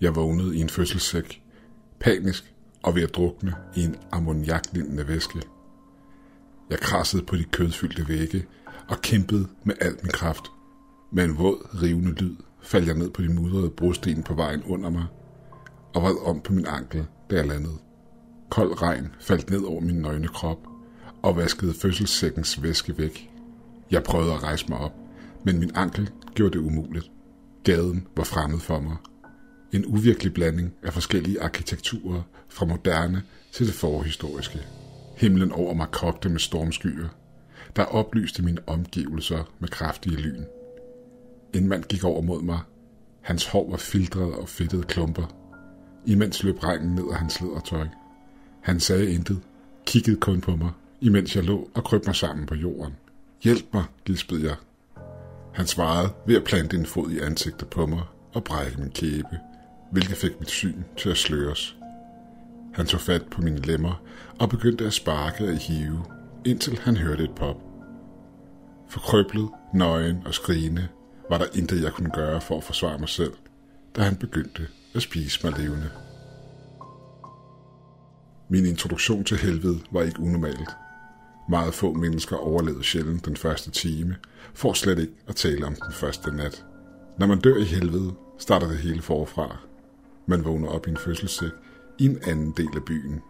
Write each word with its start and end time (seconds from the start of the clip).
Jeg 0.00 0.16
vågnede 0.16 0.56
i 0.56 0.60
en 0.60 0.68
fødselssæk, 0.68 1.42
panisk 2.00 2.54
og 2.82 2.94
ved 2.94 3.02
at 3.02 3.14
drukne 3.14 3.54
i 3.76 3.84
en 3.84 3.96
ammoniaklignende 4.12 5.08
væske. 5.08 5.42
Jeg 6.70 6.78
krassede 6.78 7.22
på 7.22 7.36
de 7.36 7.44
kødfyldte 7.44 8.08
vægge 8.08 8.46
og 8.88 9.00
kæmpede 9.00 9.48
med 9.64 9.74
al 9.80 9.96
min 10.02 10.12
kraft. 10.12 10.44
Med 11.12 11.24
en 11.24 11.38
våd, 11.38 11.82
rivende 11.82 12.12
lyd 12.12 12.36
faldt 12.62 12.86
jeg 12.86 12.96
ned 12.96 13.10
på 13.10 13.22
de 13.22 13.28
mudrede 13.28 13.70
brosten 13.70 14.22
på 14.22 14.34
vejen 14.34 14.62
under 14.64 14.90
mig 14.90 15.06
og 15.94 16.02
vred 16.02 16.26
om 16.26 16.40
på 16.40 16.52
min 16.52 16.66
ankel, 16.66 17.06
da 17.30 17.36
jeg 17.36 17.46
landede. 17.46 17.78
Kold 18.50 18.82
regn 18.82 19.08
faldt 19.20 19.50
ned 19.50 19.62
over 19.62 19.80
min 19.80 19.96
nøgne 19.96 20.28
krop 20.28 20.58
og 21.22 21.36
vaskede 21.36 21.74
fødselssækkens 21.74 22.62
væske 22.62 22.98
væk. 22.98 23.30
Jeg 23.90 24.02
prøvede 24.02 24.32
at 24.32 24.42
rejse 24.42 24.66
mig 24.68 24.78
op, 24.78 24.92
men 25.44 25.58
min 25.58 25.70
ankel 25.74 26.10
gjorde 26.34 26.58
det 26.58 26.64
umuligt. 26.64 27.10
Gaden 27.64 28.06
var 28.16 28.24
fremmed 28.24 28.58
for 28.58 28.80
mig. 28.80 28.96
En 29.74 29.86
uvirkelig 29.86 30.34
blanding 30.34 30.74
af 30.82 30.92
forskellige 30.92 31.42
arkitekturer, 31.42 32.22
fra 32.48 32.66
moderne 32.66 33.22
til 33.52 33.66
det 33.66 33.74
forhistoriske. 33.74 34.58
Himlen 35.16 35.52
over 35.52 35.74
mig 35.74 35.86
kogte 35.90 36.28
med 36.28 36.38
stormskyer, 36.38 37.08
der 37.76 37.82
oplyste 37.82 38.42
mine 38.42 38.60
omgivelser 38.66 39.52
med 39.58 39.68
kraftige 39.68 40.16
lyn. 40.16 40.44
En 41.54 41.68
mand 41.68 41.84
gik 41.84 42.04
over 42.04 42.22
mod 42.22 42.42
mig. 42.42 42.58
Hans 43.20 43.46
hår 43.46 43.70
var 43.70 43.76
filtret 43.76 44.34
og 44.34 44.48
fedtede 44.48 44.82
klumper. 44.82 45.34
Imens 46.06 46.42
løb 46.42 46.64
regnen 46.64 46.94
ned 46.94 47.04
af 47.10 47.18
hans 47.18 47.40
ledertøj. 47.40 47.86
Han 48.60 48.80
sagde 48.80 49.12
intet, 49.12 49.40
kiggede 49.86 50.20
kun 50.20 50.40
på 50.40 50.56
mig, 50.56 50.70
imens 51.00 51.36
jeg 51.36 51.44
lå 51.44 51.70
og 51.74 51.84
krøb 51.84 52.06
mig 52.06 52.16
sammen 52.16 52.46
på 52.46 52.54
jorden. 52.54 52.92
Hjælp 53.42 53.64
mig, 53.72 53.84
gispede 54.04 54.44
jeg. 54.44 54.56
Han 55.54 55.66
svarede 55.66 56.12
ved 56.26 56.36
at 56.36 56.44
plante 56.44 56.76
en 56.76 56.86
fod 56.86 57.10
i 57.10 57.18
ansigtet 57.18 57.68
på 57.68 57.86
mig 57.86 58.02
og 58.32 58.44
brække 58.44 58.80
min 58.80 58.90
kæbe, 58.90 59.38
hvilket 59.94 60.16
fik 60.16 60.40
mit 60.40 60.50
syn 60.50 60.84
til 60.96 61.10
at 61.10 61.16
sløres. 61.16 61.76
Han 62.74 62.86
tog 62.86 63.00
fat 63.00 63.22
på 63.30 63.42
mine 63.42 63.60
lemmer 63.60 64.02
og 64.40 64.48
begyndte 64.48 64.86
at 64.86 64.92
sparke 64.92 65.44
og 65.44 65.56
hive, 65.56 66.04
indtil 66.44 66.78
han 66.78 66.96
hørte 66.96 67.24
et 67.24 67.34
pop. 67.36 67.56
Forkrøblet, 68.88 69.48
nøgen 69.74 70.22
og 70.26 70.34
skrigende 70.34 70.88
var 71.30 71.38
der 71.38 71.46
intet, 71.54 71.82
jeg 71.82 71.92
kunne 71.92 72.10
gøre 72.10 72.40
for 72.40 72.56
at 72.56 72.64
forsvare 72.64 72.98
mig 72.98 73.08
selv, 73.08 73.32
da 73.96 74.02
han 74.02 74.16
begyndte 74.16 74.66
at 74.94 75.02
spise 75.02 75.46
mig 75.46 75.58
levende. 75.58 75.90
Min 78.48 78.66
introduktion 78.66 79.24
til 79.24 79.36
helvede 79.36 79.80
var 79.90 80.02
ikke 80.02 80.20
unormalt. 80.20 80.70
Meget 81.48 81.74
få 81.74 81.92
mennesker 81.92 82.36
overlevede 82.36 82.84
sjældent 82.84 83.26
den 83.26 83.36
første 83.36 83.70
time, 83.70 84.16
for 84.54 84.72
slet 84.72 84.98
ikke 84.98 85.14
at 85.28 85.36
tale 85.36 85.66
om 85.66 85.74
den 85.74 85.92
første 85.92 86.30
nat. 86.36 86.64
Når 87.18 87.26
man 87.26 87.40
dør 87.40 87.56
i 87.56 87.64
helvede, 87.64 88.14
starter 88.38 88.68
det 88.68 88.78
hele 88.78 89.02
forfra. 89.02 89.56
Man 90.26 90.44
vågner 90.44 90.68
op 90.68 90.86
i 90.86 90.90
en 90.90 90.96
fødselssæk 90.96 91.52
i 91.98 92.04
en 92.04 92.18
anden 92.22 92.54
del 92.56 92.70
af 92.76 92.84
byen. 92.84 93.20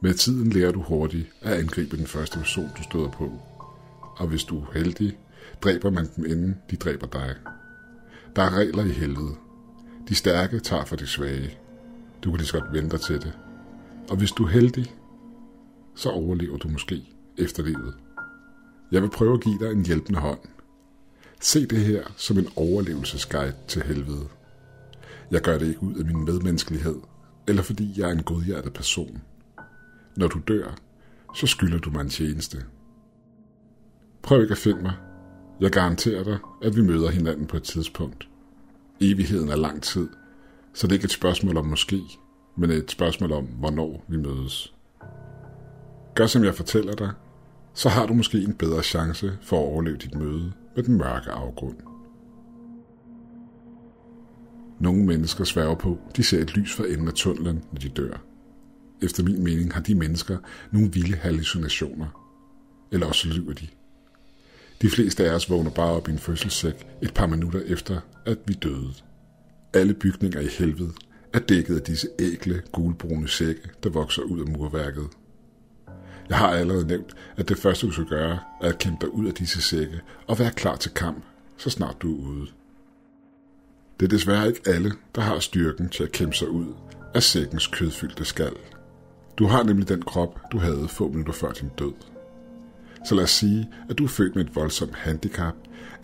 Med 0.00 0.14
tiden 0.14 0.50
lærer 0.50 0.72
du 0.72 0.82
hurtigt 0.82 1.26
at 1.42 1.52
angribe 1.52 1.96
den 1.96 2.06
første 2.06 2.38
person, 2.38 2.70
du 2.78 2.82
støder 2.82 3.10
på. 3.10 3.32
Og 4.16 4.26
hvis 4.26 4.44
du 4.44 4.60
er 4.60 4.72
heldig, 4.74 5.18
dræber 5.62 5.90
man 5.90 6.08
dem 6.16 6.24
inden 6.24 6.56
de 6.70 6.76
dræber 6.76 7.06
dig. 7.06 7.34
Der 8.36 8.42
er 8.42 8.50
regler 8.50 8.84
i 8.84 8.88
helvede. 8.88 9.34
De 10.08 10.14
stærke 10.14 10.60
tager 10.60 10.84
for 10.84 10.96
de 10.96 11.06
svage. 11.06 11.58
Du 12.24 12.30
kan 12.30 12.38
lige 12.38 12.46
så 12.46 12.60
godt 12.60 12.72
vente 12.72 12.98
til 12.98 13.22
det. 13.22 13.32
Og 14.10 14.16
hvis 14.16 14.32
du 14.32 14.44
er 14.44 14.48
heldig, 14.48 14.94
så 15.94 16.10
overlever 16.10 16.56
du 16.56 16.68
måske 16.68 17.02
efter 17.38 17.62
livet. 17.62 17.94
Jeg 18.92 19.02
vil 19.02 19.10
prøve 19.10 19.34
at 19.34 19.40
give 19.40 19.58
dig 19.58 19.72
en 19.72 19.86
hjælpende 19.86 20.18
hånd. 20.18 20.38
Se 21.40 21.66
det 21.66 21.78
her 21.78 22.02
som 22.16 22.38
en 22.38 22.48
overlevelsesguide 22.56 23.54
til 23.68 23.82
helvede. 23.82 24.28
Jeg 25.30 25.40
gør 25.40 25.58
det 25.58 25.66
ikke 25.66 25.82
ud 25.82 25.94
af 25.94 26.04
min 26.04 26.24
medmenneskelighed, 26.24 26.96
eller 27.48 27.62
fordi 27.62 28.00
jeg 28.00 28.08
er 28.08 28.12
en 28.12 28.22
godhjertet 28.22 28.72
person. 28.72 29.22
Når 30.16 30.28
du 30.28 30.40
dør, 30.48 30.76
så 31.34 31.46
skylder 31.46 31.78
du 31.78 31.90
mig 31.90 32.00
en 32.00 32.08
tjeneste. 32.08 32.64
Prøv 34.22 34.42
ikke 34.42 34.52
at 34.52 34.58
finde 34.58 34.82
mig. 34.82 34.94
Jeg 35.60 35.70
garanterer 35.70 36.24
dig, 36.24 36.38
at 36.62 36.76
vi 36.76 36.82
møder 36.82 37.10
hinanden 37.10 37.46
på 37.46 37.56
et 37.56 37.62
tidspunkt. 37.62 38.28
Evigheden 39.00 39.48
er 39.48 39.56
lang 39.56 39.82
tid, 39.82 40.08
så 40.74 40.86
det 40.86 40.92
er 40.92 40.96
ikke 40.96 41.04
et 41.04 41.10
spørgsmål 41.10 41.56
om 41.56 41.66
måske, 41.66 42.02
men 42.56 42.70
et 42.70 42.90
spørgsmål 42.90 43.32
om, 43.32 43.44
hvornår 43.44 44.04
vi 44.08 44.16
mødes. 44.16 44.74
Gør 46.14 46.26
som 46.26 46.44
jeg 46.44 46.54
fortæller 46.54 46.92
dig, 46.92 47.12
så 47.74 47.88
har 47.88 48.06
du 48.06 48.14
måske 48.14 48.38
en 48.38 48.54
bedre 48.54 48.82
chance 48.82 49.38
for 49.42 49.56
at 49.56 49.64
overleve 49.64 49.96
dit 49.96 50.14
møde 50.14 50.52
med 50.76 50.84
den 50.84 50.98
mørke 50.98 51.30
afgrund. 51.30 51.76
Nogle 54.80 55.04
mennesker 55.04 55.44
sværger 55.44 55.74
på, 55.74 55.98
de 56.16 56.24
ser 56.24 56.42
et 56.42 56.56
lys 56.56 56.74
for 56.74 56.84
enden 56.84 57.08
af 57.08 57.14
tunnelen, 57.14 57.64
når 57.72 57.78
de 57.78 57.88
dør. 57.88 58.22
Efter 59.02 59.22
min 59.22 59.44
mening 59.44 59.74
har 59.74 59.80
de 59.80 59.94
mennesker 59.94 60.38
nogle 60.70 60.92
vilde 60.92 61.16
hallucinationer. 61.16 62.22
Eller 62.92 63.06
også 63.06 63.28
lyver 63.28 63.52
de. 63.52 63.66
De 64.82 64.90
fleste 64.90 65.30
af 65.30 65.34
os 65.34 65.50
vågner 65.50 65.70
bare 65.70 65.92
op 65.92 66.08
i 66.08 66.12
en 66.12 66.18
fødselssæk 66.18 66.86
et 67.02 67.14
par 67.14 67.26
minutter 67.26 67.60
efter, 67.60 68.00
at 68.26 68.38
vi 68.46 68.54
døde. 68.54 68.94
Alle 69.72 69.94
bygninger 69.94 70.40
i 70.40 70.46
helvede 70.58 70.92
er 71.32 71.38
dækket 71.38 71.76
af 71.76 71.82
disse 71.82 72.08
ægle, 72.18 72.62
gulbrune 72.72 73.28
sække, 73.28 73.62
der 73.82 73.90
vokser 73.90 74.22
ud 74.22 74.40
af 74.40 74.46
murværket. 74.46 75.08
Jeg 76.28 76.38
har 76.38 76.48
allerede 76.48 76.86
nævnt, 76.86 77.14
at 77.36 77.48
det 77.48 77.58
første 77.58 77.86
du 77.86 77.92
skal 77.92 78.04
gøre, 78.04 78.38
er 78.60 78.68
at 78.68 78.78
kæmpe 78.78 79.06
dig 79.06 79.14
ud 79.14 79.26
af 79.26 79.34
disse 79.34 79.62
sække 79.62 80.00
og 80.26 80.38
være 80.38 80.50
klar 80.50 80.76
til 80.76 80.90
kamp, 80.90 81.24
så 81.56 81.70
snart 81.70 82.02
du 82.02 82.14
er 82.14 82.28
ude. 82.28 82.46
Det 84.00 84.06
er 84.06 84.10
desværre 84.10 84.48
ikke 84.48 84.60
alle, 84.66 84.92
der 85.14 85.20
har 85.20 85.38
styrken 85.38 85.88
til 85.88 86.02
at 86.02 86.12
kæmpe 86.12 86.36
sig 86.36 86.48
ud 86.48 86.74
af 87.14 87.22
sækkens 87.22 87.66
kødfyldte 87.66 88.24
skal. 88.24 88.52
Du 89.38 89.46
har 89.46 89.62
nemlig 89.62 89.88
den 89.88 90.02
krop, 90.02 90.40
du 90.52 90.58
havde 90.58 90.88
få 90.88 91.08
minutter 91.08 91.32
før 91.32 91.52
din 91.52 91.70
død. 91.78 91.92
Så 93.04 93.14
lad 93.14 93.24
os 93.24 93.30
sige, 93.30 93.68
at 93.90 93.98
du 93.98 94.04
er 94.04 94.08
født 94.08 94.34
med 94.34 94.44
et 94.44 94.56
voldsomt 94.56 94.94
handicap, 94.94 95.54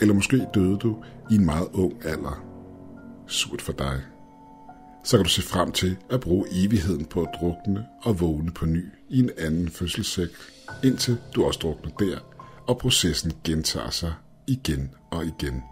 eller 0.00 0.14
måske 0.14 0.46
døde 0.54 0.76
du 0.76 1.04
i 1.30 1.34
en 1.34 1.44
meget 1.44 1.68
ung 1.72 2.04
alder. 2.04 2.44
Surt 3.26 3.62
for 3.62 3.72
dig. 3.72 4.00
Så 5.04 5.16
kan 5.16 5.24
du 5.24 5.30
se 5.30 5.42
frem 5.42 5.72
til 5.72 5.96
at 6.10 6.20
bruge 6.20 6.46
evigheden 6.52 7.04
på 7.04 7.22
at 7.22 7.28
drukne 7.40 7.86
og 8.02 8.20
vågne 8.20 8.50
på 8.50 8.66
ny 8.66 8.84
i 9.08 9.18
en 9.18 9.30
anden 9.38 9.68
fødselssæk, 9.68 10.28
indtil 10.84 11.18
du 11.34 11.44
også 11.44 11.58
drukner 11.62 11.90
der, 11.90 12.18
og 12.66 12.78
processen 12.78 13.32
gentager 13.44 13.90
sig 13.90 14.14
igen 14.46 14.90
og 15.10 15.24
igen. 15.26 15.62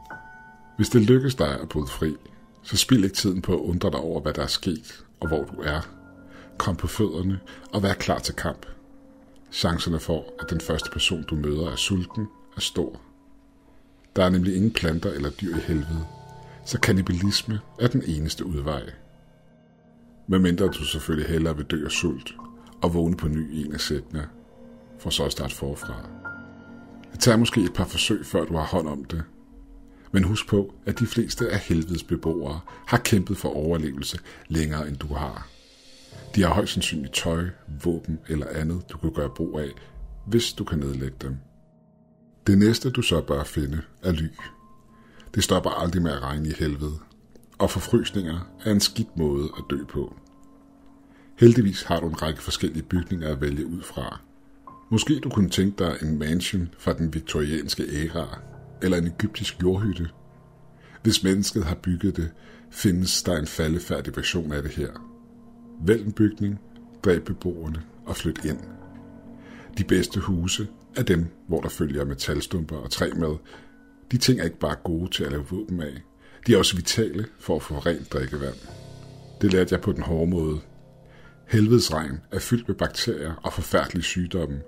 Hvis 0.80 0.88
det 0.88 1.02
lykkes 1.02 1.34
dig 1.34 1.60
at 1.60 1.68
bryde 1.68 1.86
fri, 1.86 2.16
så 2.62 2.76
spild 2.76 3.04
ikke 3.04 3.16
tiden 3.16 3.42
på 3.42 3.54
at 3.54 3.60
undre 3.60 3.90
dig 3.90 3.98
over, 3.98 4.20
hvad 4.20 4.32
der 4.32 4.42
er 4.42 4.46
sket 4.46 5.04
og 5.20 5.28
hvor 5.28 5.44
du 5.44 5.60
er. 5.60 5.80
Kom 6.58 6.76
på 6.76 6.86
fødderne 6.86 7.40
og 7.72 7.82
vær 7.82 7.92
klar 7.92 8.18
til 8.18 8.34
kamp. 8.34 8.66
Chancerne 9.52 10.00
for, 10.00 10.24
at 10.40 10.50
den 10.50 10.60
første 10.60 10.90
person, 10.90 11.22
du 11.22 11.34
møder, 11.34 11.70
er 11.70 11.76
sulten, 11.76 12.28
er 12.56 12.60
stor. 12.60 13.00
Der 14.16 14.24
er 14.24 14.30
nemlig 14.30 14.56
ingen 14.56 14.70
planter 14.70 15.10
eller 15.10 15.30
dyr 15.30 15.56
i 15.56 15.60
helvede, 15.60 16.06
så 16.66 16.80
kannibalisme 16.80 17.60
er 17.80 17.88
den 17.88 18.02
eneste 18.06 18.44
udvej. 18.44 18.82
Medmindre 20.26 20.66
du 20.66 20.84
selvfølgelig 20.84 21.30
hellere 21.30 21.56
vil 21.56 21.66
dø 21.66 21.84
af 21.84 21.90
sult 21.90 22.34
og 22.82 22.94
vågne 22.94 23.16
på 23.16 23.28
ny 23.28 23.52
i 23.52 23.66
en 23.66 23.72
af 23.72 23.80
sættene, 23.80 24.28
for 24.98 25.10
så 25.10 25.24
at 25.24 25.32
starte 25.32 25.54
forfra. 25.54 26.08
Det 27.12 27.20
tager 27.20 27.36
måske 27.36 27.60
et 27.60 27.74
par 27.74 27.84
forsøg, 27.84 28.26
før 28.26 28.44
du 28.44 28.56
har 28.56 28.66
hånd 28.66 28.88
om 28.88 29.04
det, 29.04 29.22
men 30.12 30.24
husk 30.24 30.48
på, 30.48 30.74
at 30.86 30.98
de 30.98 31.06
fleste 31.06 31.50
af 31.50 31.58
helvedes 31.58 32.02
beboere 32.02 32.60
har 32.86 32.98
kæmpet 32.98 33.36
for 33.36 33.48
overlevelse 33.48 34.18
længere 34.48 34.88
end 34.88 34.96
du 34.96 35.14
har. 35.14 35.48
De 36.34 36.42
har 36.42 36.54
højst 36.54 36.72
sandsynligt 36.72 37.14
tøj, 37.14 37.44
våben 37.84 38.18
eller 38.28 38.46
andet, 38.48 38.82
du 38.92 38.98
kan 38.98 39.12
gøre 39.12 39.30
brug 39.36 39.60
af, 39.60 39.70
hvis 40.26 40.52
du 40.52 40.64
kan 40.64 40.78
nedlægge 40.78 41.16
dem. 41.20 41.36
Det 42.46 42.58
næste, 42.58 42.90
du 42.90 43.02
så 43.02 43.20
bør 43.20 43.44
finde, 43.44 43.80
er 44.02 44.12
ly. 44.12 44.28
Det 45.34 45.44
stopper 45.44 45.70
aldrig 45.70 46.02
med 46.02 46.12
at 46.12 46.22
regne 46.22 46.48
i 46.48 46.52
helvede, 46.58 46.98
og 47.58 47.70
forfrysninger 47.70 48.52
er 48.64 48.72
en 48.72 48.80
skidt 48.80 49.16
måde 49.16 49.44
at 49.58 49.64
dø 49.70 49.84
på. 49.84 50.16
Heldigvis 51.38 51.82
har 51.82 52.00
du 52.00 52.08
en 52.08 52.22
række 52.22 52.42
forskellige 52.42 52.82
bygninger 52.82 53.28
at 53.28 53.40
vælge 53.40 53.66
ud 53.66 53.82
fra. 53.82 54.20
Måske 54.90 55.18
du 55.18 55.30
kunne 55.30 55.50
tænke 55.50 55.84
dig 55.84 55.96
en 56.02 56.18
mansion 56.18 56.74
fra 56.78 56.92
den 56.92 57.14
viktorianske 57.14 57.84
æra, 57.92 58.40
eller 58.82 58.98
en 58.98 59.06
egyptisk 59.06 59.62
jordhytte. 59.62 60.08
Hvis 61.02 61.22
mennesket 61.22 61.64
har 61.64 61.74
bygget 61.74 62.16
det, 62.16 62.30
findes 62.70 63.22
der 63.22 63.36
en 63.36 63.46
faldefærdig 63.46 64.16
version 64.16 64.52
af 64.52 64.62
det 64.62 64.70
her. 64.70 64.90
Vælg 65.86 66.06
en 66.06 66.12
bygning, 66.12 66.60
dræb 67.04 67.24
beboerne 67.24 67.82
og 68.06 68.16
flyt 68.16 68.44
ind. 68.44 68.58
De 69.78 69.84
bedste 69.84 70.20
huse 70.20 70.68
er 70.96 71.02
dem, 71.02 71.26
hvor 71.48 71.60
der 71.60 71.68
følger 71.68 72.04
metalstumper 72.04 72.76
og 72.76 72.90
træ 72.90 73.10
med. 73.16 73.36
De 74.12 74.18
ting 74.18 74.40
er 74.40 74.44
ikke 74.44 74.58
bare 74.58 74.76
gode 74.84 75.10
til 75.10 75.24
at 75.24 75.30
lave 75.30 75.46
våben 75.50 75.82
af. 75.82 76.02
De 76.46 76.54
er 76.54 76.58
også 76.58 76.76
vitale 76.76 77.26
for 77.38 77.56
at 77.56 77.62
få 77.62 77.78
rent 77.78 78.12
drikkevand. 78.12 78.54
Det 79.40 79.52
lærte 79.52 79.74
jeg 79.74 79.80
på 79.80 79.92
den 79.92 80.02
hårde 80.02 80.30
måde. 80.30 80.60
Helvedes 81.48 81.94
regn 81.94 82.20
er 82.32 82.38
fyldt 82.38 82.68
med 82.68 82.76
bakterier 82.76 83.34
og 83.34 83.52
forfærdelige 83.52 84.02
sygdomme, 84.02 84.60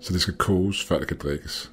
så 0.00 0.12
det 0.12 0.20
skal 0.20 0.34
koges, 0.34 0.84
før 0.84 0.98
det 0.98 1.08
kan 1.08 1.16
drikkes. 1.16 1.72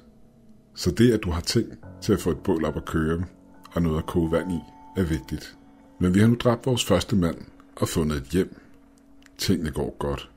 Så 0.76 0.90
det, 0.90 1.12
at 1.12 1.22
du 1.22 1.30
har 1.30 1.40
ting 1.40 1.66
til 2.00 2.12
at 2.12 2.20
få 2.20 2.30
et 2.30 2.38
bål 2.38 2.64
op 2.64 2.76
at 2.76 2.84
køre 2.84 3.24
og 3.72 3.82
noget 3.82 3.98
at 3.98 4.06
koge 4.06 4.32
vand 4.32 4.52
i, 4.52 4.60
er 4.96 5.02
vigtigt. 5.02 5.56
Men 5.98 6.14
vi 6.14 6.20
har 6.20 6.26
nu 6.26 6.34
dræbt 6.34 6.66
vores 6.66 6.84
første 6.84 7.16
mand 7.16 7.36
og 7.76 7.88
fundet 7.88 8.16
et 8.16 8.24
hjem. 8.24 8.60
Tingene 9.38 9.70
går 9.70 9.96
godt. 9.98 10.30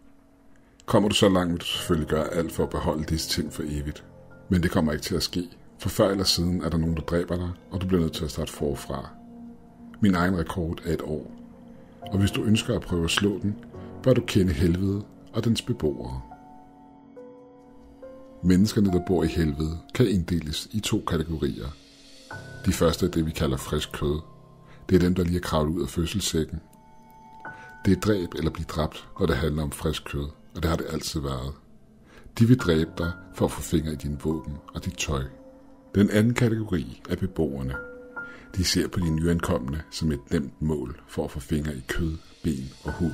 Kommer 0.85 1.09
du 1.09 1.15
så 1.15 1.29
langt, 1.29 1.51
vil 1.51 1.59
du 1.59 1.65
selvfølgelig 1.65 2.09
gøre 2.09 2.33
alt 2.33 2.51
for 2.51 2.63
at 2.63 2.69
beholde 2.69 3.03
disse 3.03 3.29
ting 3.29 3.53
for 3.53 3.63
evigt. 3.65 4.05
Men 4.49 4.63
det 4.63 4.71
kommer 4.71 4.91
ikke 4.91 5.03
til 5.03 5.15
at 5.15 5.23
ske, 5.23 5.49
for 5.79 5.89
før 5.89 6.09
eller 6.09 6.23
siden 6.23 6.61
er 6.61 6.69
der 6.69 6.77
nogen, 6.77 6.95
der 6.95 7.01
dræber 7.01 7.35
dig, 7.35 7.49
og 7.71 7.81
du 7.81 7.87
bliver 7.87 8.01
nødt 8.01 8.13
til 8.13 8.25
at 8.25 8.31
starte 8.31 8.51
forfra. 8.51 9.09
Min 10.01 10.15
egen 10.15 10.37
rekord 10.37 10.81
er 10.85 10.93
et 10.93 11.01
år. 11.01 11.31
Og 12.01 12.19
hvis 12.19 12.31
du 12.31 12.43
ønsker 12.43 12.75
at 12.75 12.81
prøve 12.81 13.03
at 13.03 13.09
slå 13.09 13.39
den, 13.39 13.55
bør 14.03 14.13
du 14.13 14.21
kende 14.21 14.53
helvede 14.53 15.03
og 15.33 15.45
dens 15.45 15.61
beboere. 15.61 16.21
Menneskerne, 18.43 18.91
der 18.91 19.05
bor 19.07 19.23
i 19.23 19.27
helvede, 19.27 19.77
kan 19.95 20.07
inddeles 20.07 20.67
i 20.71 20.79
to 20.79 21.03
kategorier. 21.07 21.67
De 22.65 22.73
første 22.73 23.05
er 23.05 23.09
det, 23.09 23.25
vi 23.25 23.31
kalder 23.31 23.57
frisk 23.57 23.91
kød. 23.91 24.19
Det 24.89 24.95
er 24.95 24.99
dem, 24.99 25.15
der 25.15 25.23
lige 25.23 25.37
er 25.37 25.41
kravlet 25.41 25.75
ud 25.75 25.81
af 25.81 25.89
fødselssækken. 25.89 26.59
Det 27.85 27.97
er 27.97 27.99
dræb 27.99 28.33
eller 28.33 28.51
blive 28.51 28.65
dræbt, 28.65 29.07
når 29.19 29.25
det 29.25 29.35
handler 29.35 29.63
om 29.63 29.71
frisk 29.71 30.03
kød, 30.05 30.27
og 30.55 30.63
det 30.63 30.65
har 30.65 30.77
det 30.77 30.85
altid 30.89 31.19
været. 31.19 31.53
De 32.39 32.47
vil 32.47 32.57
dræbe 32.57 32.91
dig 32.97 33.11
for 33.35 33.45
at 33.45 33.51
få 33.51 33.61
fingre 33.61 33.93
i 33.93 33.95
dine 33.95 34.19
våben 34.23 34.53
og 34.73 34.85
dit 34.85 34.97
tøj. 34.97 35.23
Den 35.95 36.09
anden 36.09 36.33
kategori 36.33 37.01
er 37.09 37.15
beboerne. 37.15 37.75
De 38.55 38.63
ser 38.63 38.87
på 38.87 38.99
de 38.99 39.09
nyankomne 39.09 39.81
som 39.91 40.11
et 40.11 40.31
nemt 40.31 40.61
mål 40.61 41.01
for 41.07 41.23
at 41.23 41.31
få 41.31 41.39
fingre 41.39 41.75
i 41.75 41.83
kød, 41.87 42.17
ben 42.43 42.69
og 42.83 42.93
hud. 42.93 43.11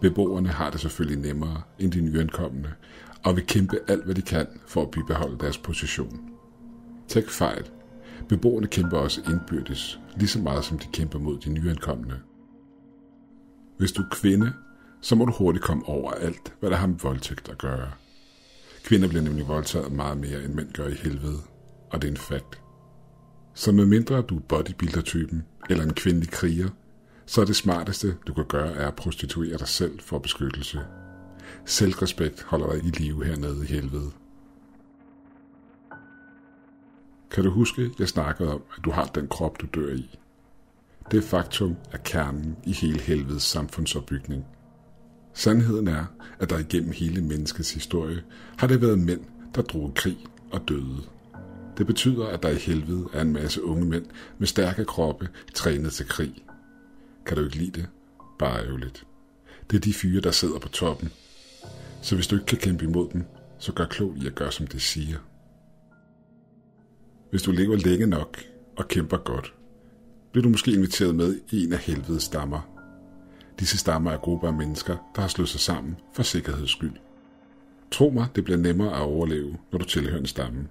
Beboerne 0.00 0.48
har 0.48 0.70
det 0.70 0.80
selvfølgelig 0.80 1.18
nemmere 1.18 1.62
end 1.78 1.92
de 1.92 2.00
nyankomne, 2.00 2.74
og 3.26 3.36
vil 3.36 3.46
kæmpe 3.46 3.78
alt, 3.88 4.04
hvad 4.04 4.14
de 4.14 4.22
kan 4.22 4.46
for 4.66 4.82
at 4.82 4.90
bibeholde 4.90 5.38
deres 5.38 5.58
position. 5.58 6.20
Tag 7.08 7.28
fejl. 7.28 7.70
Beboerne 8.28 8.66
kæmper 8.66 8.98
også 8.98 9.20
indbyrdes, 9.20 10.00
lige 10.16 10.28
så 10.28 10.38
meget 10.38 10.64
som 10.64 10.78
de 10.78 10.86
kæmper 10.92 11.18
mod 11.18 11.38
de 11.38 11.50
nyankomne. 11.50 12.20
Hvis 13.78 13.92
du 13.92 14.02
er 14.02 14.06
kvinde, 14.10 14.52
så 15.00 15.14
må 15.14 15.24
du 15.24 15.32
hurtigt 15.32 15.64
komme 15.64 15.88
over 15.88 16.10
alt, 16.10 16.54
hvad 16.60 16.70
der 16.70 16.76
har 16.76 16.86
med 16.86 16.96
voldtægt 17.02 17.48
at 17.48 17.58
gøre. 17.58 17.90
Kvinder 18.84 19.08
bliver 19.08 19.22
nemlig 19.22 19.48
voldtaget 19.48 19.92
meget 19.92 20.18
mere, 20.18 20.44
end 20.44 20.54
mænd 20.54 20.72
gør 20.72 20.88
i 20.88 20.94
helvede, 20.94 21.38
og 21.90 22.02
det 22.02 22.08
er 22.08 22.12
en 22.12 22.16
fakt. 22.16 22.60
Så 23.54 23.72
med 23.72 23.86
mindre 23.86 24.22
du 24.22 24.36
er 24.36 24.40
bodybuilder-typen, 24.40 25.44
eller 25.70 25.84
en 25.84 25.94
kvindelig 25.94 26.30
kriger, 26.30 26.68
så 27.26 27.40
er 27.40 27.44
det 27.44 27.56
smarteste, 27.56 28.16
du 28.26 28.34
kan 28.34 28.44
gøre, 28.44 28.72
er 28.72 28.88
at 28.88 28.96
prostituere 28.96 29.58
dig 29.58 29.68
selv 29.68 30.00
for 30.00 30.18
beskyttelse. 30.18 30.80
Selvrespekt 31.64 32.42
holder 32.42 32.72
dig 32.72 32.84
i 32.84 32.90
live 32.90 33.24
hernede 33.24 33.64
i 33.64 33.66
helvede. 33.66 34.10
Kan 37.30 37.44
du 37.44 37.50
huske, 37.50 37.90
jeg 37.98 38.08
snakkede 38.08 38.52
om, 38.52 38.62
at 38.78 38.84
du 38.84 38.90
har 38.90 39.04
den 39.04 39.28
krop, 39.28 39.60
du 39.60 39.66
dør 39.74 39.92
i? 39.92 40.18
Det 41.10 41.24
faktum 41.24 41.76
er 41.92 41.98
kernen 41.98 42.56
i 42.64 42.72
hele 42.72 43.00
helvedes 43.00 43.42
samfundsopbygning. 43.42 44.44
Sandheden 45.34 45.88
er, 45.88 46.04
at 46.38 46.50
der 46.50 46.58
igennem 46.58 46.92
hele 46.92 47.22
menneskets 47.22 47.74
historie 47.74 48.22
har 48.58 48.66
det 48.66 48.82
været 48.82 48.98
mænd, 48.98 49.20
der 49.54 49.62
drog 49.62 49.92
krig 49.94 50.18
og 50.52 50.68
døde. 50.68 51.02
Det 51.78 51.86
betyder, 51.86 52.26
at 52.26 52.42
der 52.42 52.48
i 52.48 52.54
helvede 52.54 53.08
er 53.12 53.20
en 53.20 53.32
masse 53.32 53.64
unge 53.64 53.84
mænd 53.84 54.06
med 54.38 54.46
stærke 54.46 54.84
kroppe 54.84 55.28
trænet 55.54 55.92
til 55.92 56.08
krig. 56.08 56.44
Kan 57.26 57.36
du 57.36 57.44
ikke 57.44 57.56
lide 57.56 57.80
det? 57.80 57.88
Bare 58.38 58.66
ærgerligt. 58.66 59.06
Det 59.70 59.76
er 59.76 59.80
de 59.80 59.94
fyre, 59.94 60.20
der 60.20 60.30
sidder 60.30 60.58
på 60.58 60.68
toppen. 60.68 61.12
Så 62.06 62.14
hvis 62.14 62.26
du 62.26 62.36
ikke 62.36 62.46
kan 62.46 62.58
kæmpe 62.58 62.84
imod 62.84 63.08
dem, 63.12 63.24
så 63.58 63.72
gør 63.72 63.84
klogt 63.84 64.22
i 64.22 64.26
at 64.26 64.34
gøre, 64.34 64.52
som 64.52 64.66
det 64.66 64.82
siger. 64.82 65.18
Hvis 67.30 67.42
du 67.42 67.50
lever 67.50 67.76
længe 67.76 68.06
nok 68.06 68.38
og 68.76 68.88
kæmper 68.88 69.16
godt, 69.16 69.54
bliver 70.32 70.42
du 70.42 70.48
måske 70.48 70.70
inviteret 70.70 71.14
med 71.14 71.40
i 71.50 71.64
en 71.64 71.72
af 71.72 71.78
helvedes 71.78 72.22
stammer. 72.22 72.60
Disse 73.58 73.78
stammer 73.78 74.10
er 74.10 74.16
grupper 74.16 74.48
af 74.48 74.54
mennesker, 74.54 74.96
der 75.14 75.20
har 75.20 75.28
slået 75.28 75.48
sig 75.48 75.60
sammen 75.60 75.96
for 76.12 76.22
sikkerheds 76.22 76.70
skyld. 76.70 76.96
Tro 77.90 78.10
mig, 78.10 78.26
det 78.34 78.44
bliver 78.44 78.58
nemmere 78.58 78.96
at 78.96 79.02
overleve, 79.02 79.56
når 79.72 79.78
du 79.78 79.84
tilhører 79.84 80.20
en 80.20 80.26
stamme. 80.26 80.68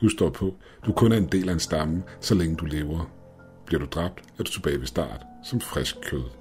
Husk 0.00 0.18
dog 0.18 0.32
på, 0.32 0.54
du 0.86 0.92
kun 0.92 1.12
er 1.12 1.16
en 1.16 1.28
del 1.32 1.48
af 1.48 1.52
en 1.52 1.60
stamme, 1.60 2.02
så 2.20 2.34
længe 2.34 2.56
du 2.56 2.64
lever. 2.64 3.10
Bliver 3.66 3.80
du 3.80 3.86
dræbt, 3.86 4.20
er 4.38 4.42
du 4.42 4.50
tilbage 4.50 4.80
ved 4.80 4.86
start, 4.86 5.24
som 5.44 5.60
frisk 5.60 5.96
kød. 6.02 6.37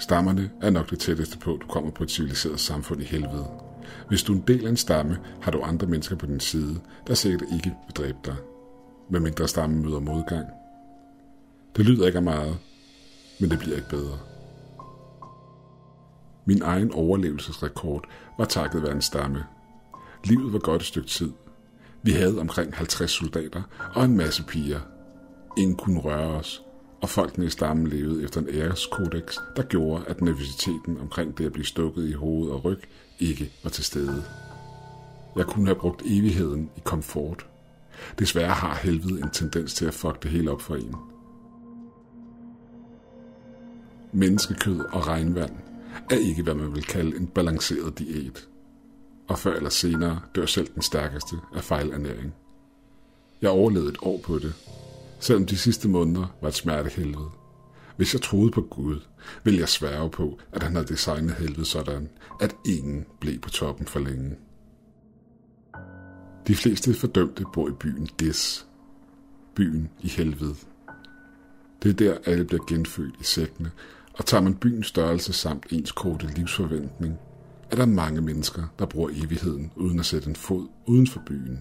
Stammerne 0.00 0.50
er 0.60 0.70
nok 0.70 0.90
det 0.90 0.98
tætteste 0.98 1.38
på, 1.38 1.54
at 1.54 1.60
du 1.60 1.66
kommer 1.66 1.90
på 1.90 2.02
et 2.02 2.10
civiliseret 2.10 2.60
samfund 2.60 3.02
i 3.02 3.04
helvede. 3.04 3.46
Hvis 4.08 4.22
du 4.22 4.32
er 4.32 4.36
en 4.36 4.44
del 4.48 4.66
af 4.66 4.70
en 4.70 4.76
stamme, 4.76 5.18
har 5.42 5.50
du 5.50 5.62
andre 5.62 5.86
mennesker 5.86 6.16
på 6.16 6.26
din 6.26 6.40
side, 6.40 6.80
der 7.06 7.14
sikkert 7.14 7.42
ikke 7.42 7.74
vil 7.86 7.94
dræbe 7.96 8.18
dig. 8.24 8.36
Med 9.10 9.20
mindre 9.20 9.48
stammen 9.48 9.82
møder 9.82 10.00
modgang. 10.00 10.46
Det 11.76 11.84
lyder 11.84 12.06
ikke 12.06 12.16
af 12.16 12.22
meget, 12.22 12.56
men 13.40 13.50
det 13.50 13.58
bliver 13.58 13.76
ikke 13.76 13.88
bedre. 13.88 14.18
Min 16.44 16.62
egen 16.62 16.92
overlevelsesrekord 16.92 18.04
var 18.38 18.44
takket 18.44 18.82
være 18.82 18.92
en 18.92 19.02
stamme. 19.02 19.44
Livet 20.24 20.52
var 20.52 20.58
godt 20.58 20.82
et 20.82 20.88
stykke 20.88 21.08
tid. 21.08 21.32
Vi 22.02 22.10
havde 22.10 22.40
omkring 22.40 22.76
50 22.76 23.10
soldater 23.10 23.62
og 23.94 24.04
en 24.04 24.16
masse 24.16 24.42
piger. 24.42 24.80
Ingen 25.58 25.76
kunne 25.76 26.00
røre 26.00 26.28
os, 26.28 26.62
og 27.02 27.08
folkene 27.08 27.46
i 27.46 27.50
stammen 27.50 27.86
levede 27.86 28.24
efter 28.24 28.40
en 28.40 28.48
æreskodex, 28.48 29.36
der 29.56 29.62
gjorde, 29.62 30.04
at 30.06 30.20
nervøsiteten 30.20 30.98
omkring 31.00 31.38
det 31.38 31.46
at 31.46 31.52
blive 31.52 31.66
stukket 31.66 32.08
i 32.08 32.12
hoved 32.12 32.50
og 32.50 32.64
ryg 32.64 32.80
ikke 33.18 33.52
var 33.62 33.70
til 33.70 33.84
stede. 33.84 34.24
Jeg 35.36 35.46
kunne 35.46 35.66
have 35.66 35.78
brugt 35.78 36.02
evigheden 36.04 36.70
i 36.76 36.80
komfort. 36.84 37.46
Desværre 38.18 38.54
har 38.54 38.74
helvede 38.74 39.22
en 39.22 39.30
tendens 39.30 39.74
til 39.74 39.86
at 39.86 39.94
fuck 39.94 40.22
det 40.22 40.30
hele 40.30 40.50
op 40.50 40.62
for 40.62 40.76
en. 40.76 40.96
Menneskekød 44.12 44.80
og 44.80 45.06
regnvand 45.06 45.52
er 46.10 46.16
ikke, 46.16 46.42
hvad 46.42 46.54
man 46.54 46.74
vil 46.74 46.84
kalde 46.84 47.16
en 47.16 47.26
balanceret 47.26 47.98
diæt. 47.98 48.48
Og 49.28 49.38
før 49.38 49.56
eller 49.56 49.70
senere 49.70 50.20
dør 50.34 50.46
selv 50.46 50.68
den 50.74 50.82
stærkeste 50.82 51.36
af 51.56 51.64
fejlernæring. 51.64 52.34
Jeg 53.42 53.50
overlevede 53.50 53.88
et 53.88 53.98
år 54.02 54.20
på 54.24 54.38
det, 54.38 54.54
selvom 55.20 55.46
de 55.46 55.56
sidste 55.56 55.88
måneder 55.88 56.36
var 56.42 56.48
et 56.48 56.54
smertehelvede. 56.54 57.28
Hvis 57.96 58.14
jeg 58.14 58.22
troede 58.22 58.50
på 58.50 58.60
Gud, 58.60 59.00
ville 59.44 59.60
jeg 59.60 59.68
sværge 59.68 60.10
på, 60.10 60.38
at 60.52 60.62
han 60.62 60.72
havde 60.72 60.88
designet 60.88 61.34
helvede 61.34 61.64
sådan, 61.64 62.08
at 62.40 62.56
ingen 62.66 63.06
blev 63.20 63.38
på 63.38 63.50
toppen 63.50 63.86
for 63.86 64.00
længe. 64.00 64.36
De 66.46 66.54
fleste 66.54 66.94
fordømte 66.94 67.44
bor 67.52 67.68
i 67.68 67.72
byen 67.72 68.08
Des, 68.20 68.66
Byen 69.54 69.90
i 70.00 70.08
helvede. 70.08 70.54
Det 71.82 71.88
er 71.88 71.94
der, 71.94 72.18
alle 72.24 72.44
bliver 72.44 72.64
genfødt 72.66 73.14
i 73.20 73.24
sækkene, 73.24 73.70
og 74.14 74.26
tager 74.26 74.42
man 74.42 74.54
byens 74.54 74.86
størrelse 74.86 75.32
samt 75.32 75.66
ens 75.70 75.92
korte 75.92 76.26
livsforventning, 76.26 77.18
er 77.70 77.76
der 77.76 77.86
mange 77.86 78.20
mennesker, 78.20 78.62
der 78.78 78.86
bruger 78.86 79.10
evigheden 79.12 79.72
uden 79.76 79.98
at 79.98 80.06
sætte 80.06 80.28
en 80.28 80.36
fod 80.36 80.68
uden 80.86 81.06
for 81.06 81.22
byen. 81.26 81.60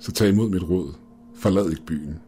Så 0.00 0.12
tag 0.12 0.28
imod 0.28 0.50
mit 0.50 0.62
råd. 0.62 0.94
Forlad 1.34 1.70
ikke 1.70 1.86
byen. 1.86 2.20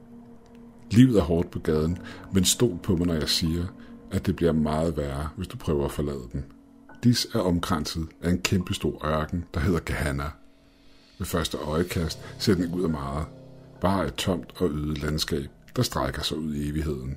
Livet 0.94 1.18
er 1.18 1.22
hårdt 1.22 1.50
på 1.50 1.58
gaden, 1.58 1.98
men 2.32 2.44
stol 2.44 2.78
på 2.82 2.96
mig, 2.96 3.06
når 3.06 3.14
jeg 3.14 3.28
siger, 3.28 3.64
at 4.10 4.26
det 4.26 4.36
bliver 4.36 4.52
meget 4.52 4.96
værre, 4.96 5.28
hvis 5.36 5.48
du 5.48 5.56
prøver 5.56 5.84
at 5.84 5.92
forlade 5.92 6.28
den. 6.32 6.44
Dis 7.04 7.26
er 7.34 7.38
omkranset 7.38 8.08
af 8.22 8.30
en 8.30 8.42
kæmpestor 8.42 9.06
ørken, 9.06 9.44
der 9.54 9.60
hedder 9.60 9.80
Gehanna. 9.86 10.24
Ved 11.18 11.26
første 11.26 11.58
øjekast 11.58 12.18
ser 12.38 12.54
den 12.54 12.64
ikke 12.64 12.76
ud 12.76 12.82
af 12.82 12.90
meget. 12.90 13.26
Bare 13.80 14.06
et 14.06 14.14
tomt 14.14 14.52
og 14.56 14.70
øde 14.70 14.94
landskab, 14.94 15.48
der 15.76 15.82
strækker 15.82 16.22
sig 16.22 16.38
ud 16.38 16.54
i 16.54 16.68
evigheden. 16.68 17.16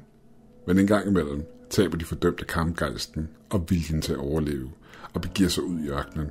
Men 0.67 0.79
en 0.79 0.87
gang 0.87 1.07
imellem 1.07 1.45
taber 1.69 1.97
de 1.97 2.05
fordømte 2.05 2.45
kampgejsten 2.45 3.29
og 3.49 3.65
viljen 3.69 4.01
til 4.01 4.13
at 4.13 4.19
overleve 4.19 4.71
og 5.13 5.21
begiver 5.21 5.49
sig 5.49 5.63
ud 5.63 5.79
i 5.79 5.89
ørkenen. 5.89 6.27